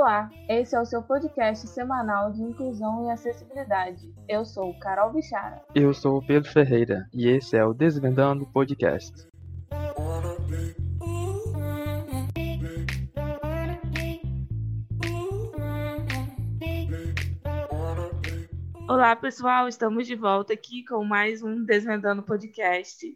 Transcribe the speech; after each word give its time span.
Olá, 0.00 0.30
esse 0.48 0.74
é 0.74 0.80
o 0.80 0.86
seu 0.86 1.02
podcast 1.02 1.68
semanal 1.68 2.32
de 2.32 2.42
inclusão 2.42 3.04
e 3.04 3.10
acessibilidade. 3.10 4.10
Eu 4.26 4.46
sou 4.46 4.72
Carol 4.78 5.12
Bichara. 5.12 5.62
Eu 5.74 5.92
sou 5.92 6.16
o 6.16 6.26
Pedro 6.26 6.50
Ferreira 6.50 7.06
e 7.12 7.28
esse 7.28 7.54
é 7.54 7.62
o 7.62 7.74
Desvendando 7.74 8.46
Podcast. 8.46 9.28
Olá, 18.88 19.14
pessoal, 19.14 19.68
estamos 19.68 20.06
de 20.06 20.14
volta 20.14 20.54
aqui 20.54 20.82
com 20.82 21.04
mais 21.04 21.42
um 21.42 21.62
Desvendando 21.62 22.22
Podcast. 22.22 23.06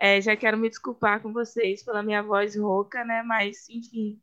É, 0.00 0.22
já 0.22 0.34
quero 0.34 0.56
me 0.56 0.70
desculpar 0.70 1.20
com 1.20 1.34
vocês 1.34 1.84
pela 1.84 2.02
minha 2.02 2.22
voz 2.22 2.56
rouca, 2.56 3.04
né? 3.04 3.22
Mas, 3.22 3.68
enfim, 3.68 4.18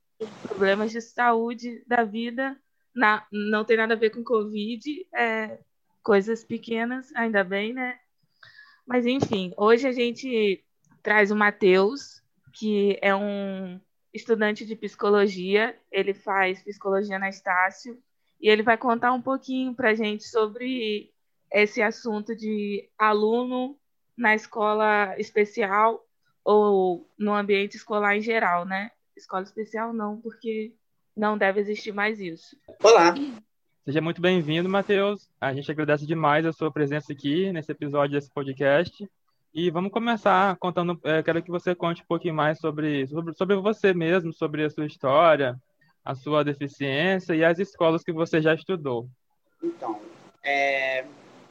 problemas 0.47 0.91
de 0.91 1.01
saúde 1.01 1.83
da 1.85 2.03
vida, 2.03 2.57
na, 2.95 3.25
não 3.31 3.63
tem 3.63 3.77
nada 3.77 3.93
a 3.93 3.97
ver 3.97 4.09
com 4.09 4.23
Covid, 4.23 5.07
é, 5.13 5.59
coisas 6.03 6.43
pequenas, 6.43 7.13
ainda 7.15 7.43
bem, 7.43 7.73
né? 7.73 7.99
Mas 8.85 9.05
enfim, 9.05 9.53
hoje 9.57 9.87
a 9.87 9.91
gente 9.91 10.63
traz 11.03 11.31
o 11.31 11.35
Matheus, 11.35 12.23
que 12.53 12.97
é 13.01 13.15
um 13.15 13.79
estudante 14.13 14.65
de 14.65 14.75
psicologia, 14.75 15.77
ele 15.91 16.13
faz 16.13 16.63
psicologia 16.63 17.19
na 17.19 17.29
Estácio, 17.29 18.01
e 18.41 18.49
ele 18.49 18.63
vai 18.63 18.77
contar 18.77 19.13
um 19.13 19.21
pouquinho 19.21 19.75
para 19.75 19.91
a 19.91 19.95
gente 19.95 20.23
sobre 20.23 21.11
esse 21.51 21.81
assunto 21.81 22.35
de 22.35 22.89
aluno 22.97 23.77
na 24.15 24.35
escola 24.35 25.15
especial 25.17 26.03
ou 26.43 27.09
no 27.17 27.33
ambiente 27.33 27.77
escolar 27.77 28.15
em 28.15 28.21
geral, 28.21 28.65
né? 28.65 28.91
Escola 29.17 29.43
especial 29.43 29.91
não, 29.91 30.21
porque 30.21 30.71
não 31.15 31.37
deve 31.37 31.59
existir 31.59 31.91
mais 31.91 32.19
isso. 32.19 32.55
Olá. 32.83 33.15
Seja 33.83 33.99
muito 33.99 34.21
bem-vindo, 34.21 34.69
Matheus. 34.69 35.27
A 35.41 35.51
gente 35.53 35.71
agradece 35.71 36.05
demais 36.05 36.45
a 36.45 36.53
sua 36.53 36.71
presença 36.71 37.11
aqui 37.11 37.51
nesse 37.51 37.71
episódio 37.71 38.13
desse 38.13 38.29
podcast. 38.29 39.09
E 39.51 39.71
vamos 39.71 39.91
começar 39.91 40.55
contando. 40.57 40.99
É, 41.03 41.23
quero 41.23 41.41
que 41.41 41.49
você 41.49 41.73
conte 41.73 42.03
um 42.03 42.05
pouquinho 42.05 42.35
mais 42.35 42.59
sobre, 42.59 43.07
sobre, 43.07 43.33
sobre 43.33 43.55
você 43.55 43.91
mesmo, 43.91 44.31
sobre 44.31 44.63
a 44.63 44.69
sua 44.69 44.85
história, 44.85 45.57
a 46.05 46.13
sua 46.13 46.43
deficiência 46.43 47.33
e 47.33 47.43
as 47.43 47.57
escolas 47.57 48.03
que 48.03 48.11
você 48.11 48.39
já 48.39 48.53
estudou. 48.53 49.09
Então, 49.63 49.99
é, 50.43 51.05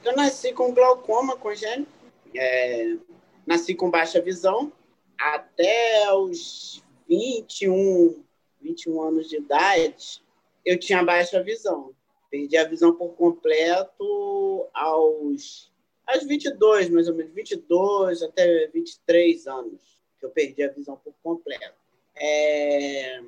eu 0.04 0.14
nasci 0.14 0.52
com 0.52 0.72
glaucoma 0.72 1.36
congênito, 1.36 1.90
é, 2.32 2.96
nasci 3.44 3.74
com 3.74 3.90
baixa 3.90 4.20
visão. 4.20 4.72
Até 5.18 6.12
os 6.12 6.85
21, 7.08 8.22
21 8.60 9.02
anos 9.02 9.28
de 9.28 9.36
idade, 9.36 10.22
eu 10.64 10.78
tinha 10.78 11.02
baixa 11.02 11.42
visão. 11.42 11.94
Perdi 12.30 12.56
a 12.56 12.64
visão 12.64 12.94
por 12.94 13.10
completo 13.14 14.68
aos, 14.74 15.70
aos 16.06 16.24
22, 16.24 16.90
mais 16.90 17.08
ou 17.08 17.14
menos, 17.14 17.32
22 17.32 18.22
até 18.22 18.66
23 18.68 19.46
anos, 19.46 19.80
que 20.18 20.26
eu 20.26 20.30
perdi 20.30 20.62
a 20.64 20.72
visão 20.72 20.96
por 20.96 21.14
completo. 21.22 21.74
É, 22.16 23.20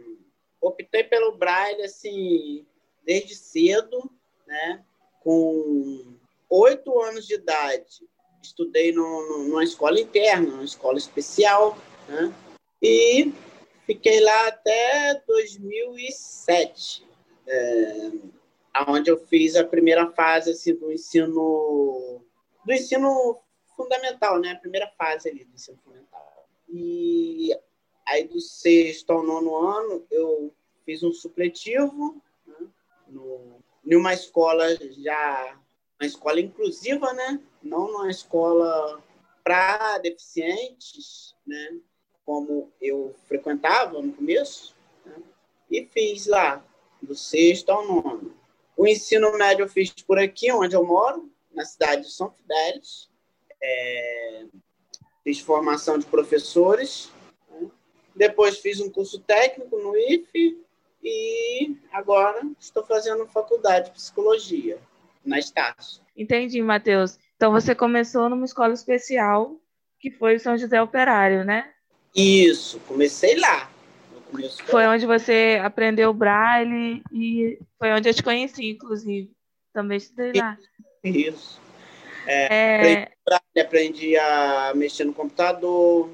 optei 0.61 1.05
pelo 1.05 1.37
Braille, 1.37 1.83
assim, 1.83 2.67
desde 3.05 3.35
cedo, 3.35 4.11
né? 4.47 4.85
Com 5.21 6.17
oito 6.51 7.01
anos 7.01 7.27
de 7.27 7.35
idade, 7.35 8.03
estudei 8.43 8.93
no, 8.93 9.45
numa 9.45 9.63
escola 9.63 10.01
interna, 10.01 10.49
numa 10.49 10.65
escola 10.65 10.99
especial, 10.99 11.77
né? 12.09 12.33
E 12.83 13.33
Fiquei 13.89 14.21
lá 14.21 14.49
até 14.49 15.23
2007, 15.27 17.09
é, 17.47 18.11
onde 18.87 19.11
eu 19.11 19.17
fiz 19.17 19.57
a 19.57 19.65
primeira 19.65 20.11
fase 20.11 20.51
assim, 20.51 20.75
do 20.75 20.93
ensino 20.93 22.23
do 22.67 22.73
ensino 22.75 23.41
fundamental, 23.75 24.39
né? 24.41 24.53
A 24.53 24.59
primeira 24.59 24.93
fase 24.99 25.31
ali 25.31 25.43
do 25.43 25.55
ensino 25.55 25.79
fundamental. 25.79 26.47
E 26.69 27.59
aí 28.07 28.29
do 28.29 28.39
sexto 28.43 29.11
ao 29.11 29.23
nono 29.23 29.57
ano 29.57 30.07
eu 30.11 30.55
fiz 30.85 31.03
um 31.03 31.11
supletivo 31.11 32.23
né? 32.47 32.67
numa 33.83 34.13
escola 34.13 34.67
já 35.03 35.59
uma 35.99 36.07
escola 36.07 36.39
inclusiva, 36.41 37.11
né? 37.15 37.41
Não 37.63 37.91
numa 37.91 38.11
escola 38.11 39.03
para 39.43 39.97
deficientes, 39.97 41.35
né? 41.47 41.81
Como 42.29 42.71
eu 42.79 43.15
frequentava 43.27 44.03
no 44.03 44.13
começo, 44.13 44.77
né? 45.07 45.15
e 45.71 45.87
fiz 45.87 46.27
lá, 46.27 46.63
do 47.01 47.15
sexto 47.15 47.71
ao 47.71 47.89
nono. 47.89 48.35
O 48.77 48.87
ensino 48.87 49.33
médio 49.39 49.63
eu 49.63 49.69
fiz 49.69 49.91
por 49.93 50.19
aqui, 50.19 50.53
onde 50.53 50.77
eu 50.77 50.85
moro, 50.85 51.33
na 51.55 51.65
cidade 51.65 52.03
de 52.03 52.13
São 52.13 52.31
Fidélis. 52.31 53.09
É... 53.63 54.45
Fiz 55.25 55.41
formação 55.41 55.97
de 55.97 56.05
professores. 56.05 57.11
Né? 57.51 57.67
Depois 58.15 58.59
fiz 58.59 58.79
um 58.79 58.91
curso 58.91 59.21
técnico 59.21 59.79
no 59.79 59.97
IFE 59.97 60.63
e 61.03 61.79
agora 61.91 62.43
estou 62.61 62.85
fazendo 62.85 63.27
faculdade 63.29 63.87
de 63.87 63.93
psicologia 63.93 64.79
na 65.25 65.39
Estácio. 65.39 66.03
Entendi, 66.15 66.61
Matheus. 66.61 67.19
Então 67.37 67.51
você 67.53 67.75
começou 67.75 68.29
numa 68.29 68.45
escola 68.45 68.75
especial 68.75 69.57
que 69.99 70.11
foi 70.11 70.37
o 70.37 70.41
São 70.41 70.59
José 70.59 70.83
Operário, 70.83 71.43
né? 71.43 71.73
Isso, 72.19 72.81
comecei 72.81 73.39
lá. 73.39 73.71
Foi 74.67 74.87
onde 74.87 75.07
você 75.07 75.61
aprendeu 75.63 76.13
braille 76.13 77.01
e 77.13 77.59
foi 77.79 77.93
onde 77.93 78.09
eu 78.09 78.15
te 78.15 78.23
conheci, 78.23 78.71
inclusive. 78.71 79.31
Também 79.73 79.99
estudei 79.99 80.33
lá. 80.33 80.59
Isso. 81.05 81.61
É, 82.27 82.55
é... 82.55 82.77
Aprendi, 82.77 83.13
braille, 83.25 83.67
aprendi 83.67 84.17
a 84.17 84.73
mexer 84.75 85.05
no 85.05 85.15
computador, 85.15 86.11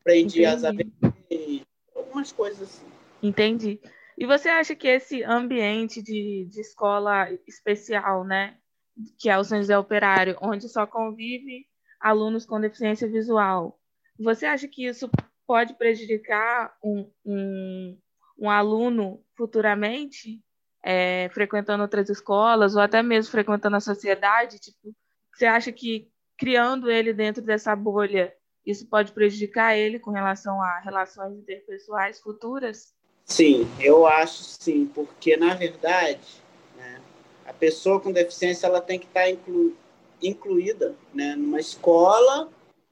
aprendi 0.00 0.42
Entendi. 0.42 0.46
as 0.46 0.64
ABCs, 0.64 1.66
algumas 1.94 2.32
coisas 2.32 2.62
assim. 2.62 2.86
Entendi. 3.22 3.80
E 4.16 4.26
você 4.26 4.48
acha 4.48 4.74
que 4.74 4.88
esse 4.88 5.22
ambiente 5.22 6.02
de, 6.02 6.48
de 6.50 6.60
escola 6.60 7.28
especial, 7.46 8.24
né, 8.24 8.56
que 9.18 9.28
é 9.28 9.38
o 9.38 9.44
São 9.44 9.58
José 9.58 9.78
Operário, 9.78 10.36
onde 10.40 10.68
só 10.68 10.86
convive 10.86 11.66
alunos 12.00 12.46
com 12.46 12.60
deficiência 12.60 13.06
visual, 13.06 13.77
você 14.18 14.46
acha 14.46 14.66
que 14.66 14.86
isso 14.86 15.08
pode 15.46 15.74
prejudicar 15.74 16.74
um, 16.82 17.10
um, 17.24 17.98
um 18.38 18.50
aluno 18.50 19.22
futuramente, 19.36 20.40
é, 20.82 21.30
frequentando 21.32 21.82
outras 21.82 22.08
escolas, 22.08 22.74
ou 22.74 22.82
até 22.82 23.02
mesmo 23.02 23.30
frequentando 23.30 23.76
a 23.76 23.80
sociedade? 23.80 24.58
Tipo, 24.58 24.94
você 25.32 25.46
acha 25.46 25.72
que 25.72 26.10
criando 26.36 26.90
ele 26.90 27.12
dentro 27.12 27.42
dessa 27.42 27.74
bolha, 27.74 28.32
isso 28.64 28.86
pode 28.86 29.12
prejudicar 29.12 29.76
ele 29.76 29.98
com 29.98 30.10
relação 30.10 30.60
a 30.62 30.80
relações 30.80 31.36
interpessoais 31.36 32.20
futuras? 32.20 32.92
Sim, 33.24 33.68
eu 33.80 34.06
acho 34.06 34.42
sim, 34.42 34.86
porque 34.86 35.36
na 35.36 35.54
verdade 35.54 36.42
né, 36.76 37.00
a 37.44 37.52
pessoa 37.52 38.00
com 38.00 38.12
deficiência 38.12 38.66
ela 38.66 38.80
tem 38.80 38.98
que 38.98 39.06
estar 39.06 39.28
inclu, 39.28 39.76
incluída 40.22 40.94
né, 41.12 41.34
numa 41.36 41.60
escola 41.60 42.48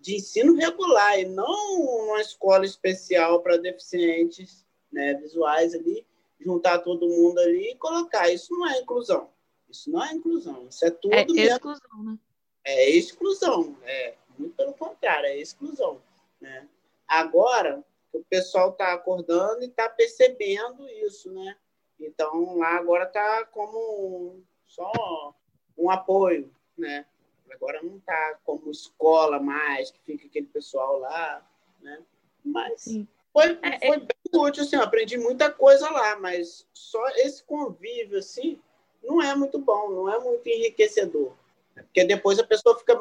de 0.06 0.14
ensino 0.14 0.54
regular 0.54 1.18
e 1.18 1.24
não 1.24 1.80
uma 1.80 2.20
escola 2.20 2.64
especial 2.64 3.42
para 3.42 3.56
deficientes 3.56 4.64
né, 4.92 5.14
visuais 5.14 5.74
ali, 5.74 6.06
juntar 6.38 6.78
todo 6.78 7.08
mundo 7.08 7.40
ali 7.40 7.72
e 7.72 7.74
colocar. 7.74 8.30
Isso 8.30 8.54
não 8.54 8.68
é 8.68 8.78
inclusão. 8.78 9.28
Isso 9.68 9.90
não 9.90 10.04
é 10.04 10.12
inclusão. 10.12 10.64
Isso 10.68 10.84
é 10.84 10.90
tudo. 10.90 11.12
É 11.12 11.22
exclusão, 11.22 12.04
né? 12.04 12.18
É 12.64 12.90
exclusão. 12.90 13.76
É, 13.82 14.14
muito 14.38 14.54
pelo 14.54 14.74
contrário, 14.74 15.26
é 15.26 15.38
exclusão. 15.38 16.00
Né? 16.40 16.68
Agora, 17.08 17.84
o 18.12 18.22
pessoal 18.30 18.70
está 18.70 18.92
acordando 18.92 19.64
e 19.64 19.66
está 19.66 19.88
percebendo 19.88 20.88
isso, 20.88 21.32
né? 21.32 21.56
Então, 21.98 22.58
lá 22.58 22.76
agora 22.76 23.06
está 23.06 23.44
como 23.46 24.40
só 24.66 25.34
um 25.76 25.90
apoio, 25.90 26.54
né? 26.78 27.04
Agora 27.52 27.82
não 27.82 27.96
está 27.96 28.38
como 28.44 28.70
escola 28.70 29.40
mais, 29.40 29.90
que 29.90 29.98
fica 30.00 30.26
aquele 30.26 30.46
pessoal 30.46 30.98
lá, 30.98 31.46
né? 31.80 32.02
Mas 32.44 32.84
foi, 33.32 33.58
é, 33.62 33.78
é. 33.82 33.86
foi 33.86 33.98
bem 33.98 34.16
útil, 34.34 34.62
assim, 34.62 34.76
aprendi 34.76 35.18
muita 35.18 35.50
coisa 35.50 35.90
lá, 35.90 36.16
mas 36.18 36.66
só 36.72 37.06
esse 37.16 37.42
convívio, 37.44 38.18
assim, 38.18 38.60
não 39.02 39.22
é 39.22 39.34
muito 39.34 39.58
bom, 39.58 39.90
não 39.90 40.12
é 40.12 40.18
muito 40.18 40.46
enriquecedor. 40.46 41.34
Porque 41.74 42.04
depois 42.04 42.38
a 42.38 42.46
pessoa 42.46 42.78
fica 42.78 42.98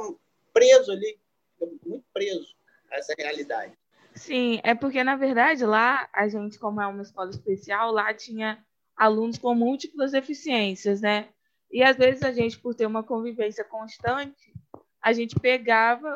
preso 0.53 0.91
ali, 0.91 1.17
fica 1.53 1.71
muito 1.85 2.05
preso 2.13 2.55
a 2.91 2.97
essa 2.97 3.13
realidade. 3.17 3.73
Sim, 4.13 4.61
é 4.63 4.73
porque, 4.73 5.03
na 5.03 5.15
verdade, 5.15 5.65
lá, 5.65 6.09
a 6.13 6.27
gente, 6.27 6.57
como 6.57 6.81
é 6.81 6.87
uma 6.87 7.01
escola 7.01 7.29
especial, 7.29 7.91
lá 7.91 8.13
tinha 8.13 8.63
alunos 8.95 9.37
com 9.37 9.53
múltiplas 9.53 10.13
deficiências, 10.13 11.01
né? 11.01 11.29
E 11.75 11.83
às 11.83 11.97
vezes 11.97 12.23
a 12.23 12.31
gente, 12.31 12.57
por 12.57 12.73
ter 12.73 12.85
uma 12.85 13.03
convivência 13.03 13.61
constante, 13.65 14.53
a 15.01 15.11
gente 15.11 15.37
pegava, 15.37 16.09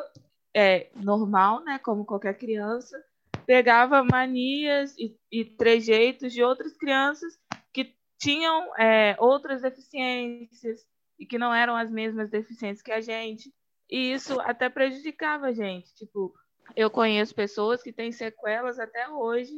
é, 0.56 0.90
normal, 0.96 1.62
né, 1.66 1.78
como 1.80 2.06
qualquer 2.06 2.38
criança, 2.38 2.98
pegava 3.46 4.02
manias 4.02 4.96
e, 4.98 5.20
e 5.30 5.44
trejeitos 5.44 6.32
de 6.32 6.42
outras 6.42 6.78
crianças 6.78 7.38
que 7.74 7.94
tinham 8.18 8.74
é, 8.78 9.18
outras 9.20 9.62
deficiências 9.62 10.88
e 11.20 11.26
que 11.26 11.38
não 11.38 11.54
eram 11.54 11.76
as 11.76 11.92
mesmas 11.92 12.30
deficiências 12.30 12.82
que 12.82 12.94
a 12.94 13.02
gente. 13.02 13.54
E 13.90 14.14
isso 14.14 14.40
até 14.40 14.70
prejudicava 14.70 15.48
a 15.48 15.52
gente. 15.52 15.94
Tipo, 15.94 16.34
eu 16.74 16.90
conheço 16.90 17.36
pessoas 17.36 17.84
que 17.84 17.92
têm 17.92 18.14
sequelas 18.14 18.80
até 18.80 19.10
hoje 19.10 19.52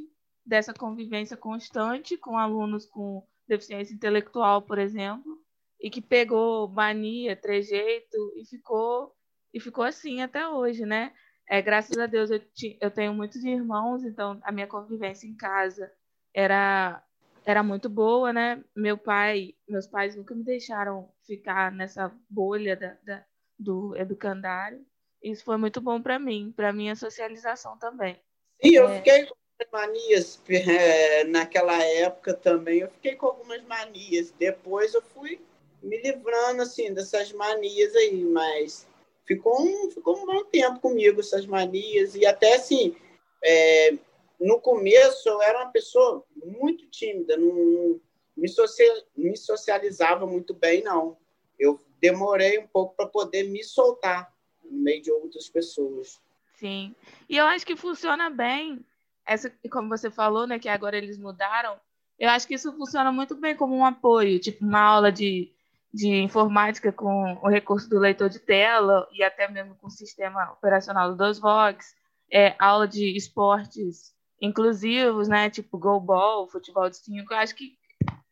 dessa 0.43 0.73
convivência 0.73 1.37
constante 1.37 2.17
com 2.17 2.39
alunos 2.39 2.87
com 2.87 3.23
deficiência 3.47 3.93
intelectual, 3.93 4.63
por 4.63 4.79
exemplo, 4.79 5.39
e 5.81 5.89
que 5.89 6.01
pegou 6.01 6.67
mania, 6.67 7.35
trejeito 7.35 8.17
e 8.35 8.45
ficou 8.45 9.13
e 9.53 9.59
ficou 9.59 9.83
assim 9.83 10.21
até 10.21 10.47
hoje, 10.47 10.85
né? 10.85 11.11
É, 11.49 11.61
graças 11.61 11.97
a 11.97 12.05
Deus 12.05 12.29
eu, 12.29 12.41
eu 12.79 12.91
tenho 12.91 13.13
muitos 13.13 13.43
irmãos, 13.43 14.05
então 14.05 14.39
a 14.43 14.51
minha 14.51 14.67
convivência 14.67 15.27
em 15.27 15.35
casa 15.35 15.91
era 16.33 17.03
era 17.43 17.63
muito 17.63 17.89
boa, 17.89 18.31
né? 18.31 18.63
Meu 18.75 18.97
pai, 18.97 19.55
meus 19.67 19.87
pais 19.87 20.15
nunca 20.15 20.35
me 20.35 20.43
deixaram 20.43 21.11
ficar 21.25 21.71
nessa 21.71 22.13
bolha 22.29 22.75
da, 22.75 22.95
da 23.03 23.25
do 23.57 23.95
educandário. 23.97 24.85
Isso 25.21 25.43
foi 25.43 25.57
muito 25.57 25.81
bom 25.81 26.01
para 26.01 26.17
mim, 26.17 26.53
para 26.55 26.73
minha 26.73 26.95
socialização 26.95 27.77
também. 27.77 28.19
Sim, 28.63 28.75
eu 28.75 28.87
é... 28.87 28.97
fiquei 28.97 29.25
com 29.25 29.35
manias 29.71 30.41
é, 30.49 31.23
naquela 31.25 31.83
época 31.83 32.33
também. 32.33 32.79
Eu 32.79 32.89
fiquei 32.89 33.15
com 33.15 33.27
algumas 33.27 33.61
manias. 33.63 34.31
Depois 34.31 34.93
eu 34.93 35.01
fui 35.01 35.39
me 35.81 36.01
livrando 36.01 36.61
assim 36.61 36.93
dessas 36.93 37.31
manias 37.31 37.95
aí, 37.95 38.23
mas 38.23 38.87
ficou 39.25 39.61
um, 39.61 39.89
ficou 39.91 40.17
um 40.17 40.25
bom 40.25 40.43
tempo 40.45 40.79
comigo 40.79 41.19
essas 41.19 41.45
manias 41.45 42.15
e 42.15 42.25
até 42.25 42.55
assim 42.55 42.95
é, 43.43 43.93
no 44.39 44.59
começo 44.59 45.29
eu 45.29 45.41
era 45.41 45.59
uma 45.59 45.71
pessoa 45.71 46.23
muito 46.35 46.87
tímida, 46.87 47.37
não, 47.37 47.53
não 47.53 48.01
me, 48.35 48.49
social, 48.49 48.97
me 49.15 49.37
socializava 49.37 50.25
muito 50.25 50.53
bem, 50.53 50.83
não. 50.83 51.17
Eu 51.59 51.79
demorei 51.99 52.57
um 52.59 52.67
pouco 52.67 52.95
para 52.95 53.05
poder 53.05 53.43
me 53.43 53.63
soltar 53.63 54.33
no 54.63 54.79
meio 54.79 55.01
de 55.01 55.11
outras 55.11 55.47
pessoas. 55.47 56.19
Sim. 56.55 56.95
E 57.29 57.37
eu 57.37 57.45
acho 57.45 57.65
que 57.65 57.75
funciona 57.75 58.29
bem, 58.29 58.83
essa, 59.25 59.51
como 59.71 59.89
você 59.89 60.09
falou, 60.09 60.47
né, 60.47 60.57
que 60.57 60.69
agora 60.69 60.97
eles 60.97 61.17
mudaram. 61.17 61.79
Eu 62.17 62.29
acho 62.29 62.47
que 62.47 62.55
isso 62.55 62.71
funciona 62.73 63.11
muito 63.11 63.35
bem 63.35 63.55
como 63.55 63.75
um 63.75 63.85
apoio, 63.85 64.39
tipo 64.39 64.63
uma 64.63 64.81
aula 64.81 65.11
de, 65.11 65.51
de 65.93 66.21
informática 66.21 66.91
com 66.91 67.37
o 67.41 67.49
recurso 67.49 67.89
do 67.89 67.99
leitor 67.99 68.29
de 68.29 68.39
tela 68.39 69.07
e 69.11 69.23
até 69.23 69.49
mesmo 69.49 69.75
com 69.75 69.87
o 69.87 69.91
sistema 69.91 70.51
operacional 70.53 71.09
do 71.09 71.17
DOSVOX, 71.17 71.93
é, 72.31 72.55
aula 72.57 72.87
de 72.87 73.15
esportes 73.15 74.13
inclusivos, 74.41 75.27
né? 75.27 75.49
Tipo 75.49 75.77
goalball, 75.77 76.47
futebol 76.47 76.89
de 76.89 76.97
cinco. 76.97 77.33
Eu 77.33 77.37
acho 77.37 77.55
que 77.55 77.77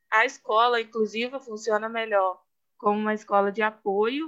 a 0.09 0.25
escola 0.25 0.81
inclusiva 0.81 1.39
funciona 1.39 1.89
melhor 1.89 2.41
como 2.77 2.97
uma 2.97 3.13
escola 3.13 3.51
de 3.51 3.61
apoio 3.61 4.27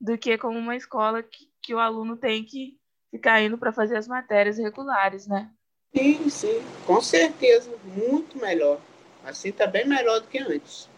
do 0.00 0.18
que 0.18 0.36
como 0.36 0.58
uma 0.58 0.76
escola 0.76 1.22
que, 1.22 1.48
que 1.62 1.74
o 1.74 1.78
aluno 1.78 2.16
tem 2.16 2.44
que 2.44 2.76
ficar 3.10 3.40
indo 3.40 3.56
para 3.56 3.72
fazer 3.72 3.96
as 3.96 4.06
matérias 4.06 4.58
regulares, 4.58 5.26
né? 5.26 5.50
Sim, 5.94 6.28
sim, 6.28 6.62
com 6.86 7.00
certeza, 7.00 7.74
muito 7.84 8.38
melhor. 8.38 8.78
Assim 9.24 9.50
tá 9.50 9.66
bem 9.66 9.86
melhor 9.88 10.20
do 10.20 10.28
que 10.28 10.38
antes. 10.38 10.88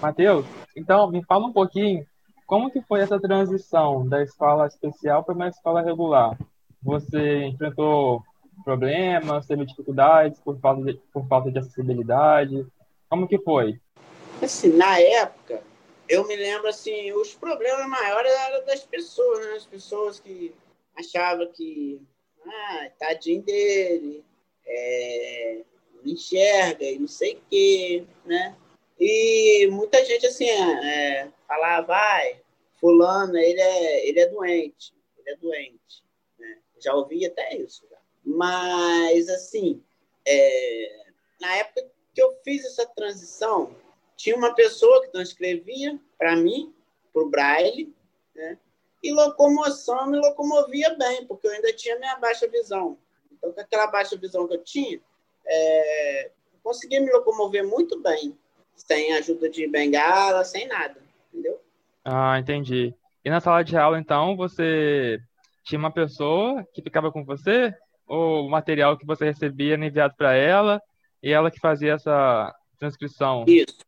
Matheus, 0.00 0.46
então 0.76 1.10
me 1.10 1.24
fala 1.24 1.46
um 1.46 1.52
pouquinho 1.52 2.06
como 2.46 2.70
que 2.70 2.82
foi 2.82 3.00
essa 3.00 3.18
transição 3.18 4.06
da 4.06 4.22
escola 4.22 4.66
especial 4.66 5.24
para 5.24 5.34
uma 5.34 5.48
escola 5.48 5.80
regular. 5.80 6.36
Você 6.82 7.44
enfrentou 7.44 8.22
problemas, 8.64 9.46
teve 9.46 9.64
dificuldades 9.64 10.38
por 10.40 10.58
falta 10.60 10.82
de, 10.82 11.00
por 11.12 11.26
falta 11.26 11.50
de 11.50 11.58
acessibilidade? 11.58 12.66
Como 13.08 13.26
que 13.26 13.38
foi? 13.38 13.80
Assim, 14.42 14.76
na 14.76 14.98
época, 14.98 15.62
eu 16.08 16.26
me 16.26 16.36
lembro 16.36 16.68
assim, 16.68 17.12
os 17.12 17.34
problemas 17.34 17.86
maiores 17.88 18.32
eram 18.32 18.66
das 18.66 18.80
pessoas, 18.84 19.46
né? 19.46 19.52
As 19.52 19.66
pessoas 19.66 20.20
que 20.20 20.54
achavam 20.96 21.46
que, 21.52 22.00
ah, 22.46 22.90
tadinho 22.98 23.42
dele, 23.42 24.24
é, 24.66 25.62
não 25.94 26.12
enxerga 26.12 26.84
e 26.84 26.98
não 26.98 27.08
sei 27.08 27.34
o 27.36 27.40
quê, 27.48 28.04
né? 28.26 28.56
E 29.04 29.66
muita 29.66 30.04
gente 30.04 30.24
assim, 30.28 30.48
é, 30.48 31.28
falava, 31.48 31.88
vai, 31.88 32.40
fulano, 32.78 33.36
ele 33.36 33.60
é, 33.60 34.08
ele 34.08 34.20
é 34.20 34.28
doente, 34.28 34.94
ele 35.18 35.30
é 35.30 35.36
doente. 35.38 36.04
Né? 36.38 36.58
Já 36.78 36.94
ouvi 36.94 37.26
até 37.26 37.56
isso. 37.56 37.84
Mas, 38.24 39.28
assim, 39.28 39.82
é, 40.24 41.06
na 41.40 41.56
época 41.56 41.90
que 42.14 42.22
eu 42.22 42.38
fiz 42.44 42.64
essa 42.64 42.86
transição, 42.86 43.74
tinha 44.16 44.36
uma 44.36 44.54
pessoa 44.54 45.02
que 45.02 45.10
transcrevia 45.10 45.98
para 46.16 46.36
mim, 46.36 46.72
para 47.12 47.22
o 47.24 47.28
Braille, 47.28 47.92
né? 48.32 48.56
e 49.02 49.12
locomoção 49.12 50.06
me 50.06 50.18
locomovia 50.18 50.94
bem, 50.94 51.26
porque 51.26 51.48
eu 51.48 51.50
ainda 51.50 51.72
tinha 51.72 51.98
minha 51.98 52.14
baixa 52.18 52.46
visão. 52.46 52.96
Então, 53.32 53.52
com 53.52 53.60
aquela 53.60 53.88
baixa 53.88 54.16
visão 54.16 54.46
que 54.46 54.54
eu 54.54 54.62
tinha, 54.62 55.00
é, 55.44 56.30
conseguia 56.62 57.00
me 57.00 57.10
locomover 57.10 57.66
muito 57.66 58.00
bem, 58.00 58.38
sem 58.74 59.12
ajuda 59.14 59.48
de 59.48 59.66
bengala, 59.66 60.44
sem 60.44 60.66
nada, 60.66 61.00
entendeu? 61.32 61.60
Ah, 62.04 62.38
entendi. 62.38 62.94
E 63.24 63.30
na 63.30 63.40
sala 63.40 63.62
de 63.62 63.76
aula, 63.76 63.98
então, 63.98 64.36
você 64.36 65.20
tinha 65.64 65.78
uma 65.78 65.92
pessoa 65.92 66.66
que 66.72 66.82
ficava 66.82 67.12
com 67.12 67.24
você 67.24 67.74
o 68.06 68.48
material 68.48 68.98
que 68.98 69.06
você 69.06 69.24
recebia 69.24 69.74
era 69.74 69.86
enviado 69.86 70.14
para 70.16 70.34
ela 70.34 70.82
e 71.22 71.32
ela 71.32 71.50
que 71.50 71.58
fazia 71.58 71.94
essa 71.94 72.54
transcrição? 72.78 73.44
Isso. 73.48 73.78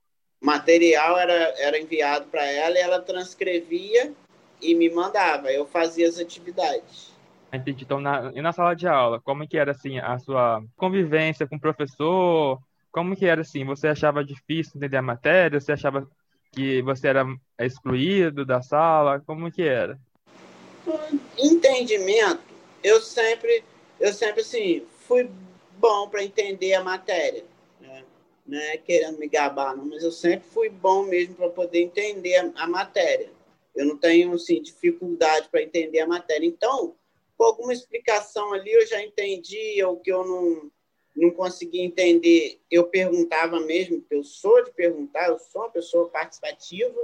O 0.41 0.47
material 0.47 1.19
era, 1.19 1.35
era 1.59 1.79
enviado 1.79 2.27
para 2.27 2.45
ela 2.45 2.77
e 2.77 2.81
ela 2.81 3.01
transcrevia 3.01 4.13
e 4.63 4.75
me 4.75 4.89
mandava. 4.89 5.53
Eu 5.53 5.67
fazia 5.67 6.09
as 6.09 6.19
atividades. 6.19 7.13
Entendi. 7.53 7.85
Então, 7.85 8.01
na, 8.01 8.33
e 8.35 8.41
na 8.41 8.53
sala 8.53 8.75
de 8.75 8.89
aula, 8.89 9.21
como 9.21 9.47
que 9.47 9.59
era 9.59 9.73
assim 9.73 9.99
a 9.99 10.19
sua 10.19 10.63
convivência 10.77 11.47
com 11.47 11.57
o 11.57 11.61
professor? 11.61 12.59
Como 12.95 13.17
que 13.17 13.27
era 13.27 13.41
assim? 13.41 13.65
Você 13.65 13.89
achava 13.89 14.25
difícil 14.25 14.75
entender 14.77 14.97
a 14.97 15.03
matéria? 15.03 15.59
Você 15.61 15.73
achava 15.73 16.09
que 16.53 16.81
você 16.83 17.09
era 17.09 17.27
excluído 17.59 18.47
da 18.47 18.63
sala? 18.63 19.21
Como 19.27 19.51
que 19.51 19.63
era? 19.63 19.99
Entendimento, 21.37 22.41
eu 22.85 23.01
sempre 23.01 23.65
eu 23.99 24.13
sempre 24.13 24.43
assim 24.43 24.87
fui 25.09 25.29
bom 25.77 26.09
para 26.09 26.23
entender 26.23 26.75
a 26.75 26.85
matéria, 26.85 27.45
né? 28.47 28.75
é 28.75 28.77
querendo 28.77 29.19
me 29.19 29.27
gabar, 29.27 29.77
não, 29.77 29.87
mas 29.87 30.05
eu 30.05 30.13
sempre 30.13 30.47
fui 30.47 30.69
bom 30.69 31.03
mesmo 31.03 31.35
para 31.35 31.51
poder 31.51 31.81
entender 31.81 32.37
a, 32.37 32.53
a, 32.63 32.69
matéria. 32.69 33.29
Eu 33.75 33.87
não 33.87 33.97
tenho 33.97 34.33
assim 34.35 34.63
dificuldade 34.63 35.49
para 35.49 35.63
entender 35.63 35.99
a 35.99 36.07
matéria. 36.07 36.47
Então, 36.47 36.95
com 37.37 37.45
alguma 37.45 37.73
explicação 37.73 38.53
ali 38.53 38.71
eu 38.71 38.87
já 38.87 39.03
entendi 39.03 39.83
o 39.83 39.97
que 39.97 40.13
eu 40.13 40.25
não 40.25 40.71
não 41.15 41.31
conseguia 41.31 41.85
entender, 41.85 42.61
eu 42.71 42.85
perguntava 42.85 43.61
mesmo, 43.61 44.01
porque 44.01 44.17
eu 44.17 44.25
sou 44.25 44.65
de 44.65 44.73
perguntar, 44.73 45.29
eu 45.29 45.39
sou 45.39 45.63
uma 45.63 45.71
pessoa 45.71 46.09
participativa, 46.09 47.01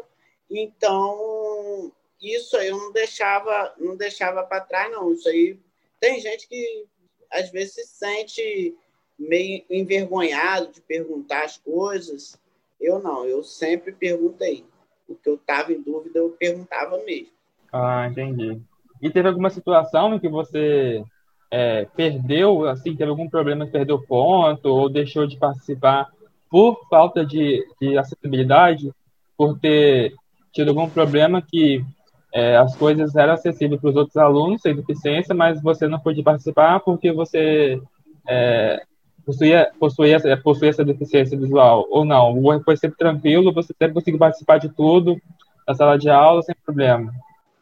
então 0.50 1.92
isso 2.20 2.56
aí 2.56 2.68
eu 2.68 2.76
não 2.76 2.92
deixava, 2.92 3.74
não 3.78 3.96
deixava 3.96 4.42
para 4.42 4.60
trás 4.60 4.90
não. 4.90 5.12
Isso 5.12 5.28
aí 5.28 5.58
tem 5.98 6.20
gente 6.20 6.48
que 6.48 6.86
às 7.30 7.50
vezes 7.50 7.74
se 7.74 7.86
sente 7.86 8.74
meio 9.18 9.62
envergonhado 9.70 10.72
de 10.72 10.80
perguntar 10.80 11.44
as 11.44 11.56
coisas. 11.56 12.38
Eu 12.80 12.98
não, 12.98 13.24
eu 13.24 13.42
sempre 13.42 13.92
perguntei. 13.92 14.64
O 15.08 15.14
que 15.14 15.28
eu 15.28 15.34
estava 15.34 15.72
em 15.72 15.80
dúvida, 15.80 16.18
eu 16.18 16.30
perguntava 16.30 16.98
mesmo. 17.04 17.32
Ah, 17.72 18.06
entendi. 18.08 18.60
E 19.02 19.10
teve 19.10 19.28
alguma 19.28 19.50
situação 19.50 20.14
em 20.14 20.20
que 20.20 20.28
você 20.28 21.02
é, 21.50 21.86
perdeu, 21.96 22.68
assim, 22.68 22.94
teve 22.94 23.10
algum 23.10 23.28
problema, 23.28 23.66
perdeu 23.66 24.00
ponto 24.00 24.66
ou 24.66 24.88
deixou 24.88 25.26
de 25.26 25.36
participar 25.36 26.08
por 26.48 26.86
falta 26.88 27.24
de, 27.24 27.64
de 27.80 27.98
acessibilidade, 27.98 28.92
por 29.36 29.58
ter 29.58 30.14
tido 30.52 30.68
algum 30.68 30.88
problema 30.88 31.42
que 31.42 31.84
é, 32.32 32.56
as 32.56 32.76
coisas 32.76 33.16
eram 33.16 33.34
acessíveis 33.34 33.80
para 33.80 33.90
os 33.90 33.96
outros 33.96 34.16
alunos 34.16 34.62
sem 34.62 34.74
deficiência, 34.74 35.34
mas 35.34 35.60
você 35.60 35.88
não 35.88 35.98
pôde 35.98 36.22
participar 36.22 36.80
porque 36.80 37.12
você 37.12 37.80
é, 38.28 38.82
possuía, 39.24 39.70
possuía, 39.78 40.36
possuía 40.42 40.70
essa 40.70 40.84
deficiência 40.84 41.38
visual, 41.38 41.86
ou 41.90 42.04
não? 42.04 42.40
Foi 42.64 42.76
sempre 42.76 42.98
tranquilo, 42.98 43.52
você 43.52 43.72
sempre 43.76 43.94
conseguiu 43.94 44.18
participar 44.18 44.58
de 44.58 44.68
tudo 44.68 45.20
na 45.66 45.74
sala 45.74 45.98
de 45.98 46.08
aula 46.08 46.42
sem 46.42 46.54
problema? 46.64 47.12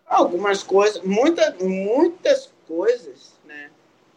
Algumas 0.07 0.63
coisas, 0.63 1.03
muita, 1.03 1.55
muitas 1.61 2.53
coisas 2.67 3.38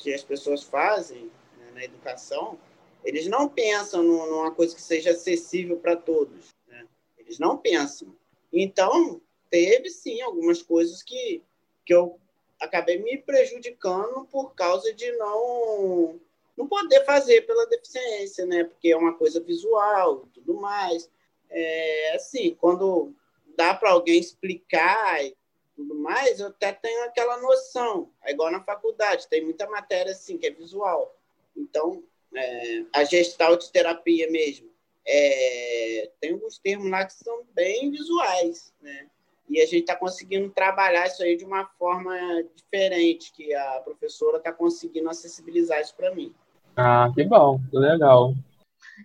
que 0.02 0.14
as 0.14 0.24
pessoas 0.24 0.64
fazem 0.64 1.32
né, 1.58 1.72
na 1.74 1.84
educação, 1.84 2.58
eles 3.04 3.28
não 3.28 3.48
pensam 3.48 4.04
numa 4.04 4.52
coisa 4.52 4.76
que 4.76 4.82
seja 4.82 5.12
acessível 5.12 5.78
para 5.78 5.96
todos. 5.96 6.56
Né? 6.68 6.86
Eles 7.18 7.40
não 7.40 7.58
pensam. 7.58 8.16
Então, 8.52 9.22
teve 9.50 9.90
sim 9.90 10.22
algumas 10.22 10.62
coisas 10.62 11.04
que, 11.04 11.42
que 11.86 11.94
eu 11.94 12.20
acabei 12.60 12.98
me 12.98 13.18
prejudicando 13.18 14.26
por 14.26 14.54
causa 14.54 14.94
de 14.94 15.12
não, 15.14 16.20
não 16.58 16.68
poder 16.68 17.06
fazer 17.06 17.42
pela 17.42 17.68
deficiência, 17.68 18.46
né? 18.46 18.64
Porque 18.64 18.90
é 18.90 18.98
uma 18.98 19.14
coisa 19.14 19.40
visual, 19.40 20.28
tudo 20.34 20.56
mais. 20.56 21.10
É, 21.50 22.16
assim, 22.16 22.56
quando 22.60 23.14
dá 23.56 23.74
para 23.74 23.92
alguém 23.92 24.20
explicar 24.20 25.24
e 25.24 25.36
tudo 25.82 25.96
mais, 25.96 26.40
eu 26.40 26.48
até 26.48 26.72
tenho 26.72 27.06
aquela 27.06 27.38
noção. 27.42 28.10
É 28.24 28.32
igual 28.32 28.52
na 28.52 28.64
faculdade, 28.64 29.28
tem 29.28 29.44
muita 29.44 29.68
matéria 29.68 30.12
assim 30.12 30.38
que 30.38 30.48
é 30.48 30.52
visual. 30.52 31.16
Então, 31.56 32.04
é, 32.36 32.84
a 32.94 33.04
gestalt 33.04 33.68
terapia 33.70 34.30
mesmo, 34.30 34.70
é, 35.06 36.10
tem 36.20 36.34
alguns 36.34 36.58
termos 36.60 36.90
lá 36.90 37.06
que 37.06 37.14
são 37.14 37.44
bem 37.54 37.90
visuais, 37.90 38.74
né? 38.82 39.08
E 39.50 39.60
a 39.60 39.66
gente 39.66 39.82
está 39.82 39.96
conseguindo 39.96 40.50
trabalhar 40.50 41.08
isso 41.08 41.22
aí 41.22 41.36
de 41.36 41.44
uma 41.44 41.66
forma 41.66 42.16
diferente, 42.56 43.34
que 43.34 43.54
a 43.54 43.82
professora 43.84 44.38
está 44.38 44.54
conseguindo 44.54 45.10
acessibilizar 45.10 45.82
isso 45.82 45.94
para 45.96 46.16
mim. 46.16 46.34
Ah, 46.78 47.12
que 47.14 47.24
bom, 47.26 47.60
que 47.70 47.78
legal. 47.78 48.34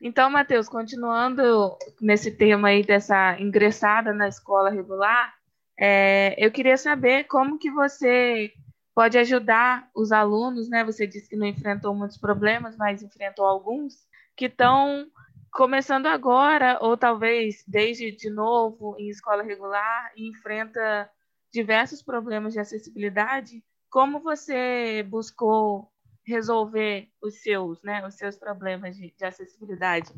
Então, 0.01 0.31
Matheus, 0.31 0.69
continuando 0.69 1.77
nesse 2.01 2.31
tema 2.31 2.69
aí 2.69 2.85
dessa 2.85 3.41
ingressada 3.41 4.13
na 4.13 4.29
escola 4.29 4.71
regular, 4.71 5.35
é, 5.79 6.35
eu 6.39 6.51
queria 6.51 6.77
saber 6.77 7.25
como 7.25 7.59
que 7.59 7.71
você 7.71 8.53
pode 8.95 9.19
ajudar 9.19 9.91
os 9.95 10.11
alunos, 10.11 10.69
né? 10.71 10.85
Você 10.85 11.07
disse 11.07 11.29
que 11.29 11.37
não 11.37 11.47
enfrentou 11.47 11.95
muitos 11.95 12.17
problemas, 12.17 12.77
mas 12.77 13.03
enfrentou 13.03 13.45
alguns 13.45 14.07
que 14.35 14.47
estão 14.47 15.07
começando 15.53 16.07
agora, 16.07 16.79
ou 16.81 16.97
talvez 16.97 17.63
desde 17.67 18.11
de 18.11 18.31
novo 18.31 18.97
em 18.99 19.09
escola 19.09 19.43
regular 19.43 20.13
e 20.17 20.29
enfrenta 20.29 21.11
diversos 21.53 22.03
problemas 22.03 22.53
de 22.53 22.61
acessibilidade. 22.61 23.63
Como 23.91 24.21
você 24.21 25.03
buscou 25.09 25.91
resolver 26.27 27.09
os 27.23 27.41
seus, 27.43 27.83
né, 27.83 28.05
os 28.07 28.15
seus 28.17 28.37
problemas 28.37 28.97
de, 28.97 29.15
de 29.17 29.25
acessibilidade. 29.25 30.13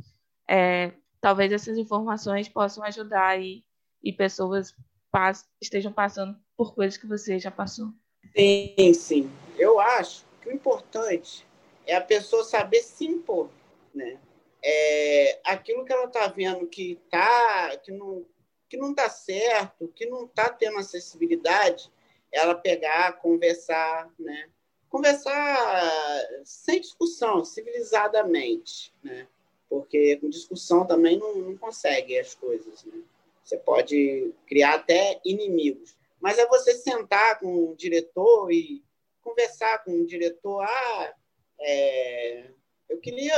É, 0.48 0.92
talvez 1.20 1.52
essas 1.52 1.76
informações 1.76 2.48
possam 2.48 2.82
ajudar 2.84 3.38
e, 3.40 3.62
e 4.02 4.12
pessoas 4.12 4.74
pass 5.10 5.48
estejam 5.60 5.92
passando 5.92 6.38
por 6.56 6.74
coisas 6.74 6.96
que 6.96 7.06
você 7.06 7.38
já 7.38 7.50
passou. 7.50 7.88
Sim, 8.36 8.94
sim. 8.94 9.30
Eu 9.56 9.80
acho 9.80 10.24
que 10.42 10.48
o 10.48 10.52
importante 10.52 11.46
é 11.86 11.94
a 11.96 12.00
pessoa 12.00 12.44
saber 12.44 12.82
se 12.82 13.06
impor, 13.06 13.48
né? 13.94 14.18
É, 14.62 15.40
aquilo 15.44 15.84
que 15.84 15.92
ela 15.92 16.06
está 16.06 16.26
vendo 16.26 16.66
que 16.66 16.98
tá, 17.10 17.76
que 17.78 17.92
não 17.92 18.24
que 18.68 18.76
não 18.76 18.90
está 18.90 19.08
certo, 19.08 19.88
que 19.96 20.04
não 20.04 20.26
está 20.26 20.50
tendo 20.50 20.76
acessibilidade, 20.76 21.90
ela 22.30 22.54
pegar, 22.54 23.12
conversar, 23.14 24.10
né? 24.18 24.50
conversar 24.88 26.26
sem 26.44 26.80
discussão, 26.80 27.44
civilizadamente, 27.44 28.92
né? 29.02 29.26
Porque 29.68 30.16
com 30.16 30.30
discussão 30.30 30.86
também 30.86 31.18
não, 31.18 31.36
não 31.36 31.56
consegue 31.56 32.18
as 32.18 32.34
coisas, 32.34 32.84
né? 32.84 33.02
Você 33.48 33.56
pode 33.56 34.34
criar 34.46 34.74
até 34.74 35.18
inimigos. 35.24 35.96
Mas 36.20 36.36
é 36.36 36.46
você 36.46 36.74
sentar 36.74 37.40
com 37.40 37.70
o 37.70 37.74
diretor 37.74 38.52
e 38.52 38.84
conversar 39.22 39.82
com 39.84 39.92
o 39.92 40.06
diretor. 40.06 40.62
Ah, 40.62 41.14
é, 41.58 42.50
eu 42.90 42.98
queria 43.00 43.34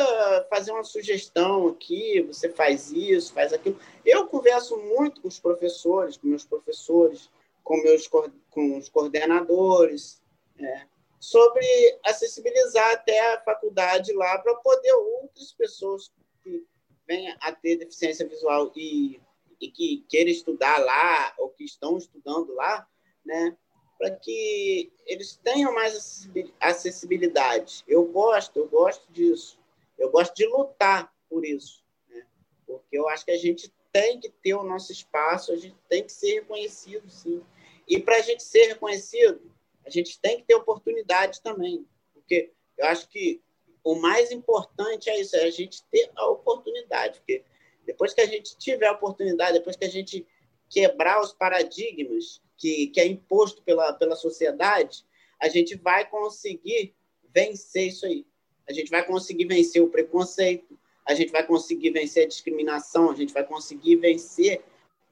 fazer 0.50 0.72
uma 0.72 0.82
sugestão 0.82 1.68
aqui, 1.68 2.22
você 2.22 2.48
faz 2.48 2.90
isso, 2.90 3.32
faz 3.32 3.52
aquilo. 3.52 3.78
Eu 4.04 4.26
converso 4.26 4.76
muito 4.78 5.20
com 5.20 5.28
os 5.28 5.38
professores, 5.38 6.16
com 6.16 6.26
meus 6.26 6.44
professores, 6.44 7.30
com 7.62 7.80
meus 7.80 8.08
com 8.08 8.78
os 8.78 8.88
coordenadores, 8.88 10.20
é, 10.58 10.86
sobre 11.20 11.64
acessibilizar 12.04 12.94
até 12.94 13.34
a 13.34 13.40
faculdade 13.42 14.12
lá 14.12 14.38
para 14.38 14.56
poder 14.56 14.92
outras 14.92 15.52
pessoas 15.52 16.10
que 16.42 16.66
venham 17.06 17.36
a 17.40 17.52
ter 17.52 17.76
deficiência 17.76 18.26
visual 18.26 18.72
e, 18.74 19.20
e 19.60 19.70
que 19.70 20.04
queiram 20.08 20.30
estudar 20.30 20.78
lá 20.78 21.34
ou 21.38 21.50
que 21.50 21.64
estão 21.64 21.98
estudando 21.98 22.54
lá, 22.54 22.88
né, 23.24 23.56
para 23.98 24.10
que 24.10 24.90
eles 25.06 25.36
tenham 25.36 25.74
mais 25.74 26.28
acessibilidade. 26.58 27.84
Eu 27.86 28.06
gosto, 28.06 28.58
eu 28.58 28.66
gosto 28.66 29.12
disso. 29.12 29.60
Eu 29.98 30.10
gosto 30.10 30.34
de 30.34 30.46
lutar 30.46 31.14
por 31.28 31.44
isso, 31.44 31.84
né? 32.08 32.26
porque 32.66 32.96
eu 32.96 33.06
acho 33.08 33.26
que 33.26 33.30
a 33.30 33.36
gente 33.36 33.70
tem 33.92 34.18
que 34.18 34.30
ter 34.30 34.54
o 34.54 34.62
nosso 34.62 34.90
espaço, 34.90 35.52
a 35.52 35.56
gente 35.56 35.76
tem 35.88 36.02
que 36.02 36.10
ser 36.10 36.40
reconhecido, 36.40 37.08
sim. 37.10 37.42
E 37.86 38.00
para 38.00 38.16
a 38.16 38.20
gente 38.22 38.42
ser 38.42 38.68
reconhecido, 38.68 39.52
a 39.84 39.90
gente 39.90 40.18
tem 40.18 40.38
que 40.38 40.44
ter 40.44 40.54
oportunidade 40.54 41.42
também, 41.42 41.86
porque 42.14 42.50
eu 42.78 42.86
acho 42.86 43.08
que 43.08 43.42
o 43.84 43.96
mais 43.96 44.30
importante 44.30 45.10
é 45.10 45.20
isso, 45.20 45.36
é 45.36 45.44
a 45.44 45.50
gente 45.50 45.82
ter 45.90 46.10
a 46.16 46.26
oportunidade, 46.30 47.18
porque 47.18 47.44
depois 47.86 48.14
que 48.14 48.20
a 48.20 48.26
gente 48.26 48.56
tiver 48.56 48.86
a 48.86 48.92
oportunidade, 48.92 49.58
depois 49.58 49.76
que 49.76 49.84
a 49.84 49.90
gente 49.90 50.26
quebrar 50.68 51.20
os 51.20 51.32
paradigmas 51.32 52.40
que, 52.56 52.88
que 52.88 53.00
é 53.00 53.06
imposto 53.06 53.62
pela, 53.62 53.92
pela 53.94 54.14
sociedade, 54.14 55.04
a 55.40 55.48
gente 55.48 55.74
vai 55.74 56.08
conseguir 56.08 56.94
vencer 57.34 57.88
isso 57.88 58.06
aí. 58.06 58.26
A 58.68 58.72
gente 58.72 58.90
vai 58.90 59.04
conseguir 59.04 59.46
vencer 59.46 59.82
o 59.82 59.88
preconceito, 59.88 60.78
a 61.04 61.14
gente 61.14 61.32
vai 61.32 61.44
conseguir 61.44 61.90
vencer 61.90 62.24
a 62.24 62.28
discriminação, 62.28 63.10
a 63.10 63.16
gente 63.16 63.32
vai 63.32 63.44
conseguir 63.44 63.96
vencer 63.96 64.62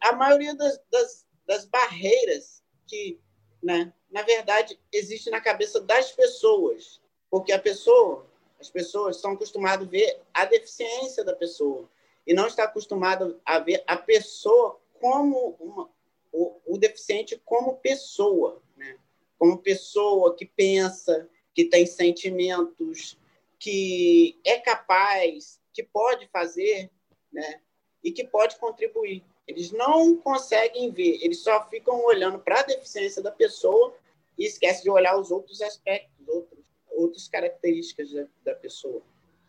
a 0.00 0.12
maioria 0.12 0.54
das, 0.54 0.80
das, 0.90 1.26
das 1.46 1.64
barreiras 1.64 2.62
que, 2.86 3.18
né, 3.62 3.92
na 4.10 4.22
verdade, 4.22 4.78
existe 4.92 5.28
na 5.30 5.40
cabeça 5.40 5.80
das 5.80 6.12
pessoas. 6.12 7.00
Porque 7.30 7.52
a 7.52 7.58
pessoa, 7.58 8.26
as 8.60 8.70
pessoas 8.70 9.16
estão 9.16 9.32
acostumadas 9.32 9.86
a 9.86 9.90
ver 9.90 10.20
a 10.32 10.44
deficiência 10.44 11.24
da 11.24 11.34
pessoa 11.34 11.88
e 12.28 12.34
não 12.34 12.46
está 12.46 12.64
acostumado 12.64 13.40
a 13.42 13.58
ver 13.58 13.82
a 13.86 13.96
pessoa 13.96 14.78
como 15.00 15.56
uma, 15.58 15.88
o, 16.30 16.60
o 16.66 16.76
deficiente 16.76 17.40
como 17.42 17.78
pessoa, 17.78 18.62
né? 18.76 18.98
Como 19.38 19.56
pessoa 19.56 20.36
que 20.36 20.44
pensa, 20.44 21.26
que 21.54 21.64
tem 21.64 21.86
sentimentos, 21.86 23.18
que 23.58 24.38
é 24.44 24.58
capaz, 24.58 25.58
que 25.72 25.82
pode 25.82 26.28
fazer, 26.28 26.90
né? 27.32 27.62
E 28.04 28.12
que 28.12 28.24
pode 28.24 28.56
contribuir. 28.58 29.24
Eles 29.46 29.72
não 29.72 30.14
conseguem 30.18 30.90
ver, 30.90 31.18
eles 31.22 31.42
só 31.42 31.66
ficam 31.70 32.04
olhando 32.04 32.38
para 32.40 32.60
a 32.60 32.64
deficiência 32.64 33.22
da 33.22 33.32
pessoa 33.32 33.96
e 34.36 34.44
esquecem 34.44 34.82
de 34.82 34.90
olhar 34.90 35.18
os 35.18 35.30
outros 35.30 35.62
aspectos, 35.62 36.28
outros, 36.28 36.62
outras 36.90 37.26
características 37.26 38.12
da, 38.12 38.26
da 38.44 38.54
pessoa. 38.54 39.02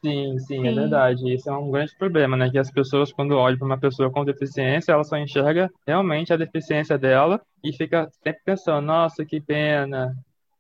Sim, 0.03 0.39
sim, 0.39 0.65
é 0.65 0.71
verdade. 0.71 1.33
Isso 1.33 1.49
é 1.49 1.53
um 1.53 1.71
grande 1.71 1.93
problema, 1.97 2.37
né? 2.37 2.49
Que 2.49 2.57
as 2.57 2.71
pessoas, 2.71 3.11
quando 3.11 3.35
olham 3.35 3.57
para 3.57 3.65
uma 3.65 3.79
pessoa 3.79 4.09
com 4.09 4.23
deficiência, 4.23 4.93
ela 4.93 5.03
só 5.03 5.17
enxerga 5.17 5.69
realmente 5.85 6.31
a 6.31 6.37
deficiência 6.37 6.97
dela 6.97 7.41
e 7.63 7.73
fica 7.73 8.09
sempre 8.23 8.41
pensando, 8.45 8.85
nossa, 8.85 9.25
que 9.25 9.41
pena. 9.41 10.15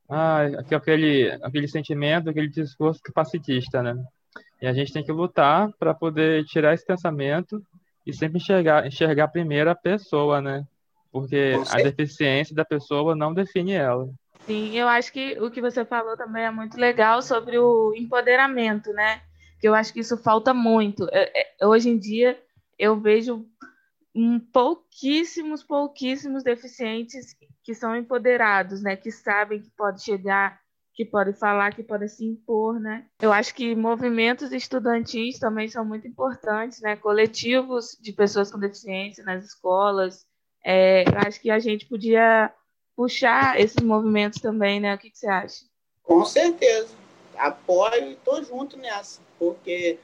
Ah, 0.09 0.41
aquele, 0.69 1.31
aquele 1.41 1.67
sentimento, 1.67 2.29
aquele 2.29 2.49
discurso 2.49 2.99
capacitista, 3.01 3.81
né? 3.81 3.95
E 4.61 4.67
a 4.67 4.73
gente 4.73 4.91
tem 4.91 5.03
que 5.03 5.11
lutar 5.11 5.69
para 5.79 5.93
poder 5.93 6.43
tirar 6.43 6.73
esse 6.73 6.85
pensamento 6.85 7.63
e 8.05 8.13
sempre 8.13 8.39
enxergar, 8.39 8.85
enxergar 8.85 9.29
primeiro 9.29 9.69
a 9.69 9.75
pessoa, 9.75 10.41
né? 10.41 10.65
Porque 11.11 11.53
a 11.71 11.77
deficiência 11.77 12.53
da 12.53 12.65
pessoa 12.65 13.15
não 13.15 13.33
define 13.33 13.73
ela. 13.73 14.09
Sim, 14.45 14.75
eu 14.75 14.87
acho 14.87 15.13
que 15.13 15.39
o 15.39 15.49
que 15.49 15.61
você 15.61 15.85
falou 15.85 16.17
também 16.17 16.43
é 16.43 16.51
muito 16.51 16.77
legal 16.77 17.21
sobre 17.21 17.57
o 17.57 17.93
empoderamento, 17.95 18.91
né? 18.91 19.21
Que 19.59 19.67
eu 19.67 19.75
acho 19.75 19.93
que 19.93 19.99
isso 19.99 20.17
falta 20.17 20.53
muito. 20.53 21.07
É, 21.11 21.41
é, 21.41 21.65
hoje 21.65 21.89
em 21.89 21.97
dia 21.97 22.41
eu 22.77 22.99
vejo 22.99 23.45
pouquíssimos, 24.51 25.63
pouquíssimos 25.63 26.43
deficientes 26.43 27.35
que 27.63 27.73
são 27.73 27.95
empoderados, 27.95 28.81
né? 28.81 28.95
Que 28.95 29.11
sabem 29.11 29.61
que 29.61 29.69
pode 29.71 30.03
chegar 30.03 30.59
que 30.99 31.05
podem 31.05 31.33
falar, 31.33 31.73
que 31.73 31.81
podem 31.81 32.09
se 32.09 32.25
impor, 32.25 32.77
né? 32.77 33.05
Eu 33.21 33.31
acho 33.31 33.55
que 33.55 33.73
movimentos 33.73 34.51
estudantis 34.51 35.39
também 35.39 35.69
são 35.69 35.85
muito 35.85 36.05
importantes, 36.05 36.81
né? 36.81 36.97
Coletivos 36.97 37.97
de 38.01 38.11
pessoas 38.11 38.51
com 38.51 38.59
deficiência 38.59 39.23
nas 39.23 39.45
escolas. 39.45 40.25
É, 40.61 41.05
acho 41.25 41.39
que 41.39 41.49
a 41.49 41.57
gente 41.57 41.85
podia 41.85 42.53
puxar 42.97 43.57
esses 43.57 43.81
movimentos 43.81 44.41
também, 44.41 44.81
né? 44.81 44.93
O 44.93 44.97
que, 44.97 45.09
que 45.09 45.17
você 45.17 45.27
acha? 45.29 45.65
Com 46.03 46.25
certeza. 46.25 46.93
Apoio 47.39 48.09
e 48.09 48.13
estou 48.13 48.43
junto 48.43 48.77
nessa, 48.77 49.21
porque 49.37 49.97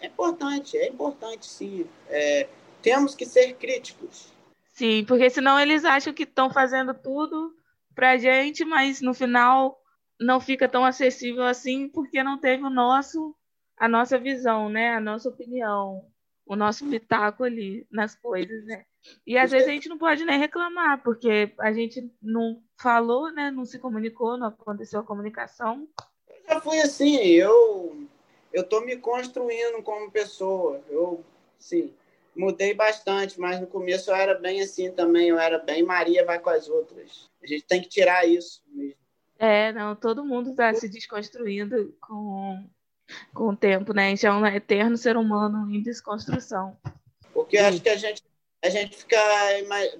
é 0.00 0.06
importante, 0.06 0.76
é 0.76 0.88
importante 0.88 1.46
sim. 1.46 1.86
É, 2.08 2.48
temos 2.80 3.14
que 3.14 3.26
ser 3.26 3.54
críticos. 3.54 4.32
Sim, 4.72 5.04
porque 5.04 5.28
senão 5.28 5.58
eles 5.58 5.84
acham 5.84 6.12
que 6.12 6.22
estão 6.22 6.50
fazendo 6.50 6.94
tudo 6.94 7.54
para 7.94 8.16
gente, 8.16 8.64
mas 8.64 9.00
no 9.00 9.12
final 9.12 9.82
não 10.20 10.40
fica 10.40 10.68
tão 10.68 10.84
acessível 10.84 11.44
assim 11.44 11.88
porque 11.88 12.22
não 12.22 12.38
teve 12.38 12.62
o 12.62 12.70
nosso 12.70 13.34
a 13.76 13.88
nossa 13.88 14.18
visão, 14.18 14.68
né? 14.68 14.94
A 14.94 15.00
nossa 15.00 15.28
opinião, 15.28 16.04
o 16.44 16.56
nosso 16.56 16.88
pitaco 16.88 17.44
ali 17.44 17.86
nas 17.90 18.14
coisas, 18.14 18.64
né? 18.64 18.84
E 19.26 19.38
às 19.38 19.50
vezes 19.50 19.68
a 19.68 19.70
gente 19.70 19.88
não 19.88 19.98
pode 19.98 20.24
nem 20.24 20.38
reclamar, 20.38 21.02
porque 21.02 21.54
a 21.60 21.72
gente 21.72 22.12
não 22.20 22.62
falou, 22.76 23.32
né? 23.32 23.50
Não 23.50 23.64
se 23.64 23.78
comunicou, 23.78 24.36
não 24.36 24.48
aconteceu 24.48 25.00
a 25.00 25.04
comunicação. 25.04 25.88
Eu 26.48 26.54
já 26.54 26.60
fui 26.60 26.80
assim, 26.80 27.16
eu 27.26 28.08
eu 28.52 28.62
estou 28.62 28.84
me 28.84 28.96
construindo 28.96 29.82
como 29.82 30.10
pessoa. 30.10 30.80
Eu, 30.88 31.24
sim, 31.58 31.92
mudei 32.34 32.74
bastante, 32.74 33.38
mas 33.38 33.60
no 33.60 33.66
começo 33.66 34.10
eu 34.10 34.16
era 34.16 34.34
bem 34.34 34.62
assim 34.62 34.90
também. 34.90 35.28
Eu 35.28 35.38
era 35.38 35.58
bem 35.58 35.82
Maria 35.82 36.24
vai 36.24 36.38
com 36.38 36.50
as 36.50 36.68
outras. 36.68 37.28
A 37.42 37.46
gente 37.46 37.64
tem 37.64 37.80
que 37.80 37.88
tirar 37.88 38.26
isso 38.26 38.62
mesmo. 38.68 38.96
É, 39.38 39.72
não, 39.72 39.94
todo 39.94 40.24
mundo 40.24 40.50
está 40.50 40.74
se 40.74 40.88
desconstruindo 40.88 41.96
com, 42.00 42.68
com 43.32 43.50
o 43.50 43.56
tempo, 43.56 43.92
né? 43.92 44.06
A 44.06 44.10
gente 44.10 44.26
é 44.26 44.32
um 44.32 44.44
eterno 44.44 44.96
ser 44.96 45.16
humano 45.16 45.72
em 45.72 45.80
desconstrução. 45.80 46.76
Porque 47.32 47.56
eu 47.56 47.64
acho 47.66 47.80
que 47.80 47.88
a 47.88 47.96
gente, 47.96 48.24
a 48.64 48.68
gente 48.68 48.96
fica 48.96 49.16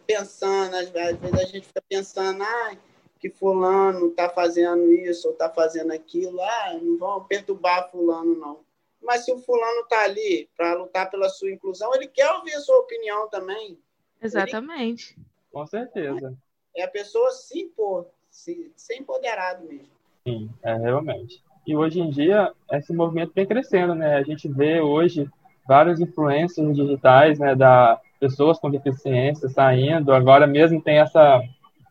pensando, 0.04 0.74
às 0.74 0.88
vezes 0.88 1.34
a 1.34 1.44
gente 1.44 1.68
fica 1.68 1.82
pensando, 1.88 2.42
ah, 2.42 2.76
que 3.18 3.30
fulano 3.30 4.08
está 4.08 4.28
fazendo 4.28 4.92
isso 4.92 5.28
ou 5.28 5.32
está 5.32 5.50
fazendo 5.50 5.92
aquilo, 5.92 6.40
ah, 6.40 6.78
não 6.80 6.98
vão 6.98 7.24
perturbar 7.24 7.90
fulano, 7.90 8.34
não. 8.36 8.60
Mas 9.02 9.24
se 9.24 9.32
o 9.32 9.38
fulano 9.38 9.82
está 9.82 10.04
ali 10.04 10.48
para 10.56 10.74
lutar 10.74 11.10
pela 11.10 11.28
sua 11.28 11.50
inclusão, 11.50 11.94
ele 11.94 12.08
quer 12.08 12.30
ouvir 12.32 12.54
a 12.54 12.60
sua 12.60 12.78
opinião 12.78 13.28
também. 13.28 13.78
Exatamente. 14.20 15.14
Ele... 15.16 15.26
Com 15.52 15.66
certeza. 15.66 16.36
É 16.76 16.84
a 16.84 16.88
pessoa 16.88 17.30
se 17.30 17.60
impor, 17.60 18.06
se, 18.30 18.72
ser 18.76 18.96
empoderado 18.96 19.64
mesmo. 19.64 19.88
Sim, 20.24 20.50
é 20.62 20.74
realmente. 20.74 21.42
E 21.66 21.76
hoje 21.76 22.00
em 22.00 22.10
dia, 22.10 22.52
esse 22.72 22.92
movimento 22.92 23.32
vem 23.34 23.46
crescendo, 23.46 23.94
né? 23.94 24.16
A 24.16 24.22
gente 24.22 24.48
vê 24.48 24.80
hoje 24.80 25.28
vários 25.66 26.00
influencers 26.00 26.74
digitais, 26.74 27.38
né, 27.38 27.54
da 27.54 28.00
pessoas 28.18 28.58
com 28.58 28.70
deficiência 28.70 29.48
saindo. 29.48 30.12
Agora 30.12 30.46
mesmo 30.46 30.82
tem 30.82 30.98
essa 30.98 31.40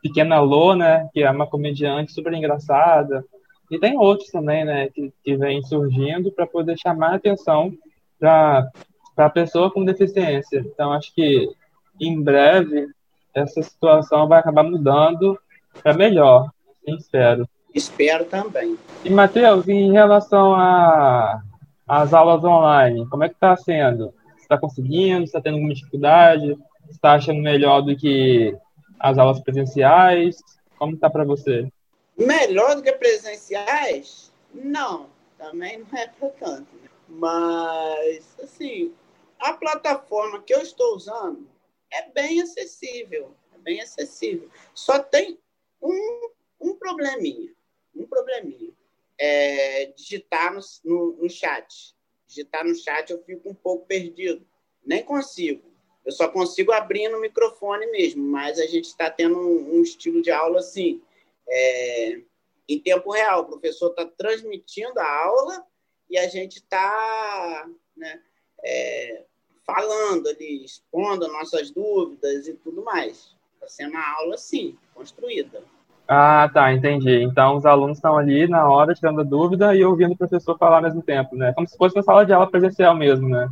Pequena 0.01 0.39
Lô, 0.39 0.75
né, 0.75 1.09
que 1.13 1.23
é 1.23 1.31
uma 1.31 1.47
comediante 1.47 2.11
super 2.11 2.33
engraçada. 2.33 3.23
E 3.69 3.79
tem 3.79 3.97
outros 3.97 4.29
também, 4.29 4.63
né, 4.63 4.89
que, 4.89 5.11
que 5.23 5.35
vem 5.35 5.61
surgindo 5.63 6.31
para 6.31 6.47
poder 6.47 6.77
chamar 6.77 7.11
a 7.11 7.15
atenção 7.15 7.71
para 8.19 8.69
a 9.17 9.29
pessoa 9.29 9.71
com 9.71 9.83
deficiência. 9.83 10.59
Então, 10.59 10.93
acho 10.93 11.13
que 11.13 11.49
em 11.99 12.21
breve 12.21 12.87
essa 13.33 13.61
situação 13.61 14.27
vai 14.27 14.39
acabar 14.39 14.63
mudando 14.63 15.37
para 15.83 15.93
melhor, 15.93 16.49
espero. 16.87 17.47
Espero 17.73 18.25
também. 18.25 18.77
E, 19.03 19.09
Matheus, 19.09 19.67
em 19.67 19.91
relação 19.91 20.55
às 21.87 22.13
aulas 22.13 22.43
online, 22.43 23.07
como 23.07 23.23
é 23.23 23.29
que 23.29 23.35
está 23.35 23.55
sendo? 23.55 24.13
Você 24.35 24.43
está 24.43 24.57
conseguindo? 24.57 25.23
Está 25.23 25.39
tendo 25.39 25.55
alguma 25.55 25.73
dificuldade? 25.73 26.57
Está 26.89 27.13
achando 27.13 27.41
melhor 27.41 27.81
do 27.81 27.95
que 27.95 28.55
as 28.99 29.17
aulas 29.17 29.39
presenciais? 29.41 30.37
Como 30.77 30.95
está 30.95 31.09
para 31.09 31.23
você? 31.23 31.71
Melhor 32.17 32.75
do 32.75 32.81
que 32.81 32.91
presenciais? 32.93 34.31
Não, 34.53 35.09
também 35.37 35.79
não 35.79 35.99
é 35.99 36.07
para 36.07 36.29
tanto. 36.29 36.75
Né? 36.75 36.89
Mas, 37.07 38.35
assim, 38.41 38.93
a 39.39 39.53
plataforma 39.53 40.41
que 40.43 40.53
eu 40.53 40.61
estou 40.61 40.95
usando 40.95 41.47
é 41.91 42.09
bem 42.09 42.41
acessível. 42.41 43.33
É 43.53 43.57
bem 43.57 43.81
acessível. 43.81 44.49
Só 44.73 44.99
tem 44.99 45.37
um, 45.81 46.29
um 46.59 46.75
probleminha. 46.75 47.53
Um 47.95 48.05
probleminha. 48.05 48.71
É 49.19 49.87
digitar 49.95 50.53
no, 50.53 50.61
no, 50.83 51.17
no 51.23 51.29
chat. 51.29 51.95
Digitar 52.27 52.65
no 52.65 52.75
chat 52.75 53.11
eu 53.11 53.23
fico 53.23 53.49
um 53.49 53.55
pouco 53.55 53.85
perdido. 53.85 54.45
Nem 54.85 55.03
consigo. 55.03 55.63
Eu 56.07 56.13
só 56.13 56.29
consigo 56.29 56.71
abrir 56.71 57.09
no 57.09 57.19
microfone 57.19 57.85
mesmo, 57.87 58.23
mas 58.23 58.57
a 58.59 58.65
gente 58.65 58.85
está 58.85 59.09
tendo 59.09 59.37
um, 59.37 59.75
um, 59.75 59.81
estilo 59.81 60.21
de 60.21 60.31
aula 60.31 60.59
assim, 60.59 61.01
é, 61.45 62.21
em 62.69 62.79
tempo 62.79 63.11
real. 63.11 63.41
O 63.41 63.45
professor 63.47 63.89
está 63.89 64.05
transmitindo 64.05 64.97
a 64.97 65.25
aula 65.25 65.65
e 66.09 66.17
a 66.17 66.29
gente 66.29 66.59
está 66.59 67.67
né, 67.97 68.21
é, 68.63 69.23
falando 69.65 70.29
ali, 70.29 70.63
expondo 70.63 71.27
nossas 71.27 71.71
dúvidas 71.71 72.47
e 72.47 72.53
tudo 72.53 72.85
mais. 72.85 73.35
Está 73.55 73.67
sendo 73.67 73.91
uma 73.91 74.17
aula, 74.19 74.37
sim, 74.37 74.77
construída. 74.95 75.61
Ah, 76.07 76.49
tá, 76.53 76.71
entendi. 76.71 77.21
Então 77.21 77.57
os 77.57 77.65
alunos 77.65 77.97
estão 77.97 78.17
ali 78.17 78.47
na 78.47 78.65
hora 78.69 78.95
tirando 78.95 79.19
a 79.19 79.25
dúvida 79.25 79.75
e 79.75 79.83
ouvindo 79.83 80.13
o 80.13 80.17
professor 80.17 80.57
falar 80.57 80.77
ao 80.77 80.83
mesmo 80.83 81.01
tempo, 81.01 81.35
né? 81.35 81.51
Como 81.53 81.67
se 81.67 81.75
fosse 81.75 81.97
uma 81.97 82.03
sala 82.03 82.25
de 82.25 82.31
aula 82.31 82.49
presencial 82.49 82.95
mesmo, 82.95 83.27
né? 83.27 83.49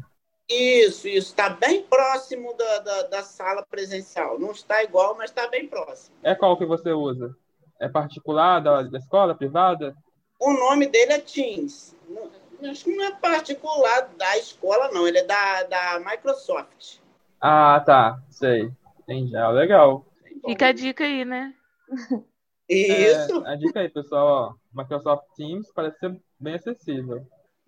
Isso, 0.50 1.08
isso. 1.08 1.30
Está 1.30 1.50
bem 1.50 1.84
próximo 1.84 2.54
da, 2.54 2.80
da, 2.80 3.02
da, 3.04 3.24
sala 3.24 3.66
presencial. 3.66 4.40
Não 4.40 4.52
está 4.52 4.84
igual, 4.84 5.16
mas 5.16 5.32
está 5.32 5.48
bem 5.48 5.68
próximo. 5.68 6.16
É 6.22 6.36
qual 6.36 6.58
que 6.58 6.66
você 6.66 6.92
usa? 6.92 7.36
É 7.80 7.90
particular, 7.90 8.60
da, 8.60 8.84
da 8.84 8.98
escola, 8.98 9.36
privada? 9.36 9.96
O 10.40 10.54
nome 10.54 10.88
dele 10.88 11.14
é 11.14 11.20
Teams. 11.20 11.96
Não, 12.08 12.30
acho 12.70 12.84
que 12.84 12.96
não 12.96 13.06
é 13.06 13.12
particular 13.12 14.10
da 14.18 14.38
escola, 14.38 14.92
não. 14.92 15.08
Ele 15.08 15.20
é 15.20 15.24
da, 15.24 15.64
da 15.64 16.00
Microsoft. 16.00 16.98
Ah, 17.42 17.82
tá. 17.86 18.22
Sei. 18.30 18.72
Entendi. 19.02 19.36
Ah, 19.36 19.50
legal. 19.50 20.06
Fica 20.46 20.68
a 20.68 20.72
dica 20.72 21.04
aí, 21.04 21.26
né? 21.26 21.54
Isso. 22.70 23.46
É, 23.46 23.54
a 23.54 23.56
dica 23.56 23.80
aí, 23.80 23.90
pessoal. 23.90 24.28
Ó, 24.28 24.82
Microsoft 24.82 25.26
Teams 25.36 25.72
parece 25.74 26.00
ser 26.00 26.22
bem 26.40 26.56
acessível. 26.56 27.26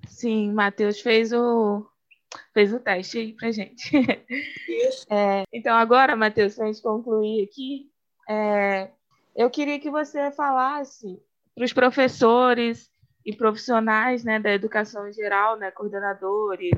Sim, 0.07 0.51
Matheus 0.51 1.01
fez 1.01 1.33
o, 1.33 1.85
fez 2.53 2.73
o 2.73 2.79
teste 2.79 3.17
aí 3.17 3.33
pra 3.33 3.51
gente. 3.51 3.91
Isso. 4.67 5.05
É, 5.09 5.43
então, 5.53 5.75
agora, 5.75 6.15
Matheus, 6.15 6.55
para 6.55 6.65
a 6.65 6.67
gente 6.67 6.81
concluir 6.81 7.43
aqui, 7.43 7.89
é, 8.29 8.91
eu 9.35 9.49
queria 9.49 9.79
que 9.79 9.89
você 9.89 10.31
falasse 10.31 11.21
para 11.55 11.65
os 11.65 11.73
professores 11.73 12.91
e 13.25 13.35
profissionais 13.35 14.23
né, 14.23 14.39
da 14.39 14.51
educação 14.51 15.07
em 15.07 15.13
geral, 15.13 15.57
né, 15.57 15.71
coordenadores, 15.71 16.77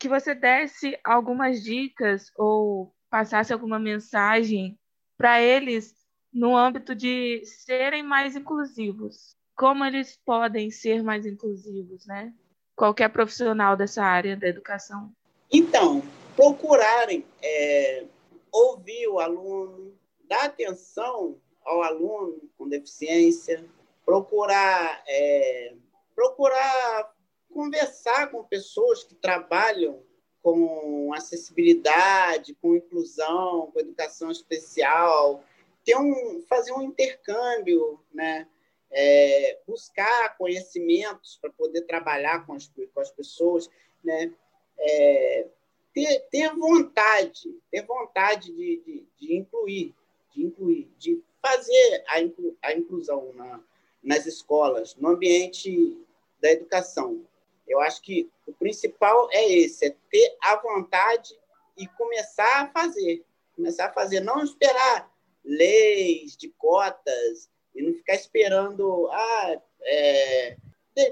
que 0.00 0.08
você 0.08 0.34
desse 0.34 0.98
algumas 1.04 1.62
dicas 1.62 2.30
ou 2.36 2.94
passasse 3.10 3.52
alguma 3.52 3.78
mensagem 3.78 4.78
para 5.16 5.40
eles 5.40 5.94
no 6.32 6.56
âmbito 6.56 6.94
de 6.94 7.44
serem 7.44 8.02
mais 8.02 8.34
inclusivos. 8.34 9.36
Como 9.54 9.84
eles 9.84 10.18
podem 10.24 10.70
ser 10.70 11.02
mais 11.02 11.24
inclusivos, 11.24 12.06
né? 12.06 12.34
Qualquer 12.76 13.08
profissional 13.08 13.76
dessa 13.76 14.02
área 14.02 14.36
da 14.36 14.48
educação? 14.48 15.12
Então, 15.52 16.02
procurarem 16.34 17.24
é, 17.42 18.04
ouvir 18.50 19.08
o 19.08 19.18
aluno, 19.18 19.94
dar 20.28 20.46
atenção 20.46 21.38
ao 21.64 21.82
aluno 21.82 22.40
com 22.58 22.68
deficiência, 22.68 23.64
procurar, 24.04 25.02
é, 25.06 25.74
procurar 26.14 27.14
conversar 27.54 28.30
com 28.30 28.42
pessoas 28.42 29.04
que 29.04 29.14
trabalham 29.14 30.02
com 30.42 31.12
acessibilidade, 31.14 32.54
com 32.60 32.74
inclusão, 32.74 33.70
com 33.72 33.80
educação 33.80 34.30
especial, 34.30 35.42
ter 35.84 35.96
um, 35.96 36.42
fazer 36.48 36.72
um 36.72 36.82
intercâmbio, 36.82 38.00
né? 38.12 38.46
É, 38.94 39.58
buscar 39.66 40.36
conhecimentos 40.38 41.36
para 41.40 41.50
poder 41.50 41.82
trabalhar 41.82 42.46
com 42.46 42.54
as, 42.54 42.70
com 42.94 43.00
as 43.00 43.10
pessoas, 43.10 43.68
né? 44.02 44.32
É, 44.78 45.46
ter, 45.92 46.20
ter 46.30 46.54
vontade, 46.54 47.60
ter 47.70 47.82
vontade 47.82 48.52
de, 48.52 48.82
de, 48.84 49.06
de, 49.18 49.36
incluir, 49.36 49.94
de 50.32 50.44
incluir, 50.44 50.90
de 50.98 51.22
fazer 51.42 52.04
a, 52.08 52.20
inclu, 52.20 52.56
a 52.62 52.72
inclusão 52.72 53.32
na, 53.34 53.60
nas 54.02 54.26
escolas, 54.26 54.96
no 54.96 55.08
ambiente 55.08 55.96
da 56.40 56.50
educação. 56.50 57.24
Eu 57.66 57.80
acho 57.80 58.02
que 58.02 58.30
o 58.46 58.52
principal 58.52 59.28
é 59.32 59.52
esse, 59.52 59.86
é 59.86 59.96
ter 60.10 60.36
a 60.42 60.56
vontade 60.56 61.38
e 61.76 61.86
começar 61.88 62.62
a 62.62 62.68
fazer, 62.68 63.24
começar 63.54 63.86
a 63.86 63.92
fazer, 63.92 64.20
não 64.20 64.42
esperar 64.42 65.12
leis 65.44 66.36
de 66.36 66.48
cotas, 66.50 67.48
e 67.74 67.82
não 67.82 67.92
ficar 67.94 68.14
esperando 68.14 69.08
ah, 69.10 69.60
é, 69.82 70.56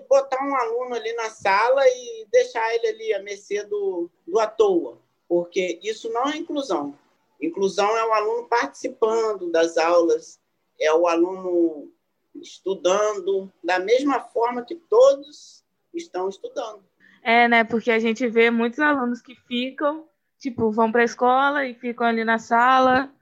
botar 0.08 0.44
um 0.44 0.54
aluno 0.54 0.94
ali 0.94 1.12
na 1.14 1.28
sala 1.30 1.82
e 1.86 2.26
deixar 2.30 2.74
ele 2.74 2.88
ali 2.88 3.14
a 3.14 3.22
mercê 3.22 3.64
do, 3.64 4.08
do 4.26 4.38
à 4.38 4.46
toa, 4.46 4.98
porque 5.28 5.80
isso 5.82 6.10
não 6.12 6.28
é 6.28 6.36
inclusão. 6.36 6.96
Inclusão 7.40 7.96
é 7.96 8.06
o 8.06 8.12
aluno 8.12 8.48
participando 8.48 9.50
das 9.50 9.76
aulas, 9.76 10.40
é 10.80 10.92
o 10.92 11.08
aluno 11.08 11.90
estudando 12.36 13.52
da 13.62 13.78
mesma 13.78 14.20
forma 14.20 14.64
que 14.64 14.76
todos 14.76 15.64
estão 15.92 16.28
estudando. 16.28 16.82
É, 17.22 17.46
né? 17.48 17.64
Porque 17.64 17.90
a 17.90 17.98
gente 17.98 18.26
vê 18.28 18.50
muitos 18.50 18.78
alunos 18.78 19.20
que 19.20 19.34
ficam, 19.34 20.06
tipo, 20.38 20.70
vão 20.70 20.90
para 20.90 21.02
a 21.02 21.04
escola 21.04 21.66
e 21.66 21.74
ficam 21.74 22.06
ali 22.06 22.24
na 22.24 22.38
sala, 22.38 23.12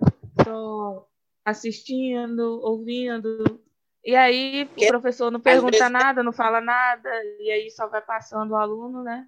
só 0.45 1.07
assistindo, 1.51 2.61
ouvindo. 2.63 3.61
E 4.05 4.17
aí 4.17 4.69
o 4.77 4.87
professor 4.89 5.31
não 5.31 5.41
pergunta 5.41 5.77
vezes... 5.79 5.93
nada, 5.93 6.23
não 6.23 6.33
fala 6.33 6.61
nada, 6.61 7.11
e 7.39 7.51
aí 7.51 7.71
só 7.71 7.87
vai 7.87 8.01
passando 8.01 8.53
o 8.53 8.57
aluno, 8.57 9.03
né? 9.03 9.27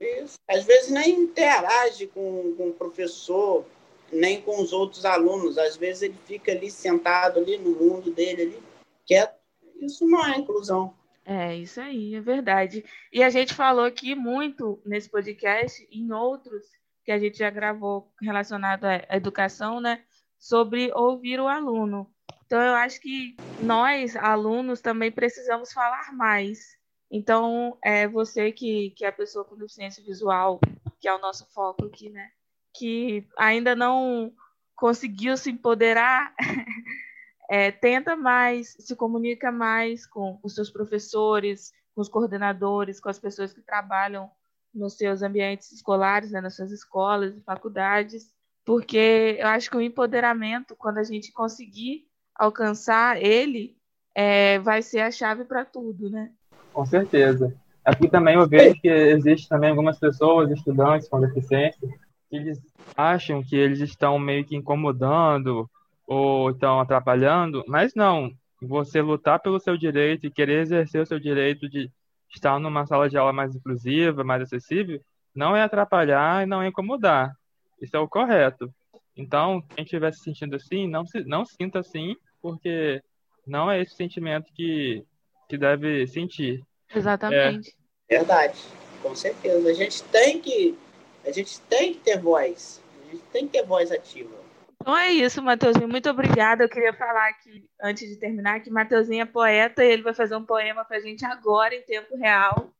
Isso. 0.00 0.34
Às 0.48 0.64
vezes 0.64 0.90
nem 0.90 1.20
interage 1.20 2.06
com, 2.08 2.54
com 2.56 2.68
o 2.68 2.74
professor, 2.74 3.64
nem 4.12 4.40
com 4.40 4.60
os 4.60 4.72
outros 4.72 5.04
alunos. 5.04 5.56
Às 5.56 5.76
vezes 5.76 6.02
ele 6.02 6.18
fica 6.26 6.52
ali 6.52 6.70
sentado 6.70 7.38
ali 7.38 7.56
no 7.58 7.70
mundo 7.70 8.10
dele, 8.10 8.42
ali, 8.42 8.62
quieto. 9.06 9.36
Isso 9.80 10.06
não 10.06 10.24
é 10.26 10.38
inclusão. 10.38 10.94
É, 11.24 11.56
isso 11.56 11.80
aí, 11.80 12.14
é 12.14 12.20
verdade. 12.20 12.84
E 13.12 13.22
a 13.22 13.30
gente 13.30 13.54
falou 13.54 13.84
aqui 13.84 14.14
muito 14.14 14.80
nesse 14.84 15.08
podcast, 15.08 15.86
em 15.90 16.12
outros 16.12 16.64
que 17.04 17.10
a 17.10 17.18
gente 17.18 17.38
já 17.38 17.50
gravou 17.50 18.12
relacionado 18.20 18.84
à 18.84 19.16
educação, 19.16 19.80
né? 19.80 20.02
Sobre 20.38 20.92
ouvir 20.94 21.40
o 21.40 21.48
aluno. 21.48 22.10
Então, 22.44 22.60
eu 22.60 22.74
acho 22.74 23.00
que 23.00 23.36
nós, 23.60 24.14
alunos, 24.16 24.80
também 24.80 25.10
precisamos 25.10 25.72
falar 25.72 26.12
mais. 26.14 26.76
Então, 27.10 27.76
é 27.82 28.06
você 28.06 28.52
que, 28.52 28.90
que 28.90 29.04
é 29.04 29.08
a 29.08 29.12
pessoa 29.12 29.44
com 29.44 29.56
deficiência 29.56 30.02
visual, 30.04 30.60
que 31.00 31.08
é 31.08 31.14
o 31.14 31.20
nosso 31.20 31.46
foco 31.52 31.86
aqui, 31.86 32.08
né? 32.10 32.30
Que 32.74 33.26
ainda 33.36 33.74
não 33.74 34.32
conseguiu 34.76 35.36
se 35.36 35.50
empoderar 35.50 36.34
é, 37.48 37.70
tenta 37.70 38.16
mais, 38.16 38.76
se 38.78 38.94
comunica 38.94 39.50
mais 39.50 40.06
com 40.06 40.38
os 40.42 40.54
seus 40.54 40.70
professores, 40.70 41.72
com 41.94 42.00
os 42.00 42.08
coordenadores, 42.08 43.00
com 43.00 43.08
as 43.08 43.18
pessoas 43.18 43.52
que 43.52 43.62
trabalham 43.62 44.30
nos 44.74 44.96
seus 44.96 45.22
ambientes 45.22 45.72
escolares, 45.72 46.30
né, 46.30 46.40
nas 46.40 46.54
suas 46.54 46.70
escolas 46.70 47.34
e 47.34 47.40
faculdades, 47.40 48.34
porque 48.66 49.36
eu 49.38 49.46
acho 49.46 49.70
que 49.70 49.76
o 49.76 49.80
empoderamento, 49.80 50.74
quando 50.76 50.98
a 50.98 51.04
gente 51.04 51.32
conseguir 51.32 52.04
alcançar 52.34 53.16
ele, 53.22 53.76
é, 54.12 54.58
vai 54.58 54.82
ser 54.82 55.00
a 55.00 55.10
chave 55.10 55.44
para 55.44 55.64
tudo, 55.64 56.10
né? 56.10 56.32
Com 56.72 56.84
certeza. 56.84 57.54
Aqui 57.84 58.08
também 58.08 58.34
eu 58.34 58.46
vejo 58.48 58.74
que 58.80 58.88
existe 58.88 59.48
também 59.48 59.70
algumas 59.70 60.00
pessoas, 60.00 60.50
estudantes 60.50 61.08
com 61.08 61.20
deficiência, 61.20 61.88
que 62.28 62.36
eles 62.36 62.60
acham 62.96 63.40
que 63.40 63.54
eles 63.54 63.78
estão 63.78 64.18
meio 64.18 64.44
que 64.44 64.56
incomodando 64.56 65.70
ou 66.04 66.50
estão 66.50 66.80
atrapalhando, 66.80 67.62
mas 67.68 67.94
não. 67.94 68.32
Você 68.60 69.00
lutar 69.00 69.38
pelo 69.38 69.60
seu 69.60 69.76
direito 69.76 70.26
e 70.26 70.30
querer 70.30 70.62
exercer 70.62 71.00
o 71.00 71.06
seu 71.06 71.20
direito 71.20 71.68
de 71.68 71.88
estar 72.34 72.58
numa 72.58 72.84
sala 72.84 73.08
de 73.08 73.16
aula 73.16 73.32
mais 73.32 73.54
inclusiva, 73.54 74.24
mais 74.24 74.42
acessível, 74.42 75.00
não 75.32 75.54
é 75.54 75.62
atrapalhar 75.62 76.42
e 76.42 76.46
não 76.46 76.60
é 76.60 76.66
incomodar. 76.66 77.32
Isso 77.80 77.96
é 77.96 77.98
o 77.98 78.08
correto. 78.08 78.72
Então, 79.16 79.62
quem 79.74 79.84
estiver 79.84 80.12
se 80.12 80.20
sentindo 80.20 80.56
assim, 80.56 80.86
não 80.86 81.06
se 81.06 81.24
não 81.24 81.44
sinta 81.44 81.80
assim, 81.80 82.14
porque 82.40 83.02
não 83.46 83.70
é 83.70 83.80
esse 83.80 83.94
sentimento 83.94 84.52
que, 84.52 85.04
que 85.48 85.56
deve 85.56 86.06
sentir. 86.06 86.62
Exatamente. 86.94 87.74
É. 88.08 88.18
Verdade, 88.18 88.58
com 89.02 89.14
certeza. 89.14 89.68
A 89.68 89.74
gente 89.74 90.02
tem 90.04 90.40
que 90.40 90.76
a 91.24 91.32
gente 91.32 91.60
tem 91.62 91.94
que 91.94 92.00
ter 92.00 92.20
voz. 92.20 92.80
A 93.02 93.10
gente 93.10 93.22
tem 93.32 93.46
que 93.46 93.58
ter 93.58 93.66
voz 93.66 93.90
ativa. 93.90 94.46
Então 94.80 94.96
é 94.96 95.10
isso, 95.10 95.42
Matheusinho. 95.42 95.88
Muito 95.88 96.08
obrigada. 96.08 96.62
Eu 96.62 96.68
queria 96.68 96.92
falar 96.92 97.28
aqui, 97.30 97.68
antes 97.82 98.08
de 98.08 98.16
terminar, 98.16 98.60
que 98.60 98.70
Matheusinho 98.70 99.22
é 99.22 99.26
poeta 99.26 99.84
e 99.84 99.90
ele 99.90 100.02
vai 100.02 100.14
fazer 100.14 100.36
um 100.36 100.44
poema 100.44 100.84
pra 100.84 101.00
gente 101.00 101.24
agora, 101.24 101.74
em 101.74 101.82
tempo 101.82 102.16
real. 102.16 102.72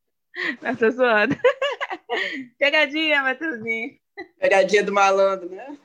Nossa, 0.62 0.90
zoando. 0.92 1.36
Pegadinha, 2.58 3.22
Matheusinho. 3.22 3.98
Pegadinha 4.38 4.82
do 4.82 4.92
malandro, 4.92 5.48
né? 5.48 5.78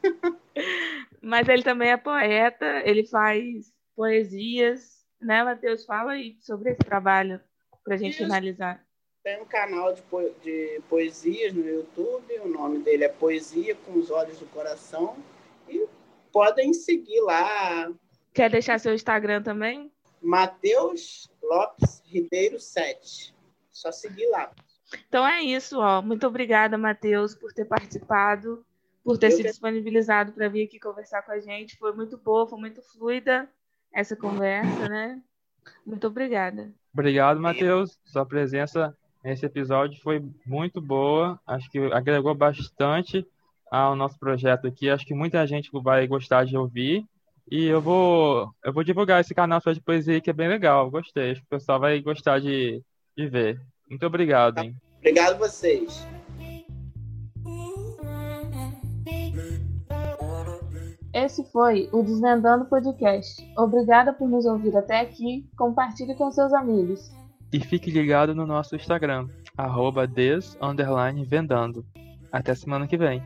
Mas 1.21 1.47
ele 1.47 1.63
também 1.63 1.91
é 1.91 1.97
poeta, 1.97 2.81
ele 2.85 3.05
faz 3.05 3.71
poesias, 3.95 5.05
né, 5.19 5.43
Matheus? 5.43 5.85
Fala 5.85 6.13
aí 6.13 6.37
sobre 6.41 6.71
esse 6.71 6.79
trabalho 6.79 7.39
pra 7.83 7.97
gente 7.97 8.11
isso. 8.11 8.23
finalizar. 8.23 8.83
Tem 9.23 9.39
um 9.39 9.45
canal 9.45 9.93
de, 9.93 10.01
po 10.03 10.21
de 10.41 10.81
poesias 10.89 11.53
no 11.53 11.67
YouTube, 11.67 12.39
o 12.39 12.47
nome 12.47 12.79
dele 12.79 13.03
é 13.03 13.09
Poesia 13.09 13.75
com 13.75 13.99
os 13.99 14.09
Olhos 14.09 14.39
do 14.39 14.47
Coração. 14.47 15.15
E 15.69 15.87
podem 16.31 16.73
seguir 16.73 17.21
lá. 17.21 17.91
Quer 18.33 18.49
deixar 18.49 18.79
seu 18.79 18.93
Instagram 18.93 19.43
também? 19.43 19.91
Matheus 20.19 21.29
Lopes 21.43 22.01
Ribeiro 22.05 22.59
7. 22.59 23.35
Só 23.71 23.91
seguir 23.91 24.27
lá. 24.27 24.51
Então 25.07 25.25
é 25.27 25.41
isso, 25.41 25.79
ó. 25.79 26.01
Muito 26.01 26.27
obrigada, 26.27 26.77
Matheus, 26.77 27.35
por 27.35 27.53
ter 27.53 27.65
participado, 27.65 28.65
por 29.03 29.17
ter 29.17 29.27
Eu 29.27 29.31
se 29.31 29.37
que... 29.37 29.49
disponibilizado 29.49 30.31
para 30.31 30.49
vir 30.49 30.65
aqui 30.65 30.79
conversar 30.79 31.21
com 31.21 31.31
a 31.31 31.39
gente. 31.39 31.77
Foi 31.77 31.93
muito 31.93 32.17
boa, 32.17 32.47
foi 32.47 32.59
muito 32.59 32.81
fluida 32.81 33.49
essa 33.93 34.15
conversa, 34.15 34.87
né? 34.87 35.21
Muito 35.85 36.07
obrigada. 36.07 36.71
Obrigado, 36.93 37.39
Matheus. 37.39 37.99
Sua 38.05 38.25
presença 38.25 38.95
nesse 39.23 39.45
episódio 39.45 40.01
foi 40.01 40.23
muito 40.45 40.81
boa. 40.81 41.39
Acho 41.45 41.69
que 41.69 41.79
agregou 41.91 42.33
bastante 42.33 43.25
ao 43.69 43.95
nosso 43.95 44.19
projeto 44.19 44.67
aqui. 44.67 44.89
Acho 44.89 45.05
que 45.05 45.13
muita 45.13 45.45
gente 45.45 45.69
vai 45.71 46.05
gostar 46.07 46.45
de 46.45 46.57
ouvir. 46.57 47.05
E 47.49 47.65
eu 47.65 47.81
vou, 47.81 48.53
eu 48.63 48.71
vou 48.71 48.83
divulgar 48.83 49.19
esse 49.21 49.33
canal 49.33 49.61
só 49.61 49.71
de 49.71 49.81
poesia 49.81 50.21
que 50.21 50.29
é 50.29 50.33
bem 50.33 50.47
legal. 50.47 50.89
Gostei. 50.89 51.31
Acho 51.31 51.41
que 51.41 51.47
o 51.47 51.49
pessoal 51.49 51.79
vai 51.79 51.99
gostar 52.01 52.39
de, 52.39 52.83
de 53.15 53.27
ver. 53.27 53.61
Muito 53.91 54.05
obrigado, 54.05 54.59
hein? 54.59 54.73
Obrigado 54.99 55.37
vocês. 55.37 56.07
Esse 61.13 61.43
foi 61.51 61.89
o 61.91 62.01
Desvendando 62.01 62.65
Podcast. 62.65 63.45
Obrigada 63.57 64.13
por 64.13 64.29
nos 64.29 64.45
ouvir 64.45 64.77
até 64.77 65.01
aqui. 65.01 65.45
Compartilhe 65.57 66.15
com 66.15 66.31
seus 66.31 66.53
amigos. 66.53 67.11
E 67.51 67.59
fique 67.59 67.91
ligado 67.91 68.33
no 68.33 68.47
nosso 68.47 68.77
Instagram, 68.77 69.27
arroba 69.57 70.07
des, 70.07 70.57
vendando. 71.25 71.85
Até 72.31 72.55
semana 72.55 72.87
que 72.87 72.95
vem. 72.95 73.21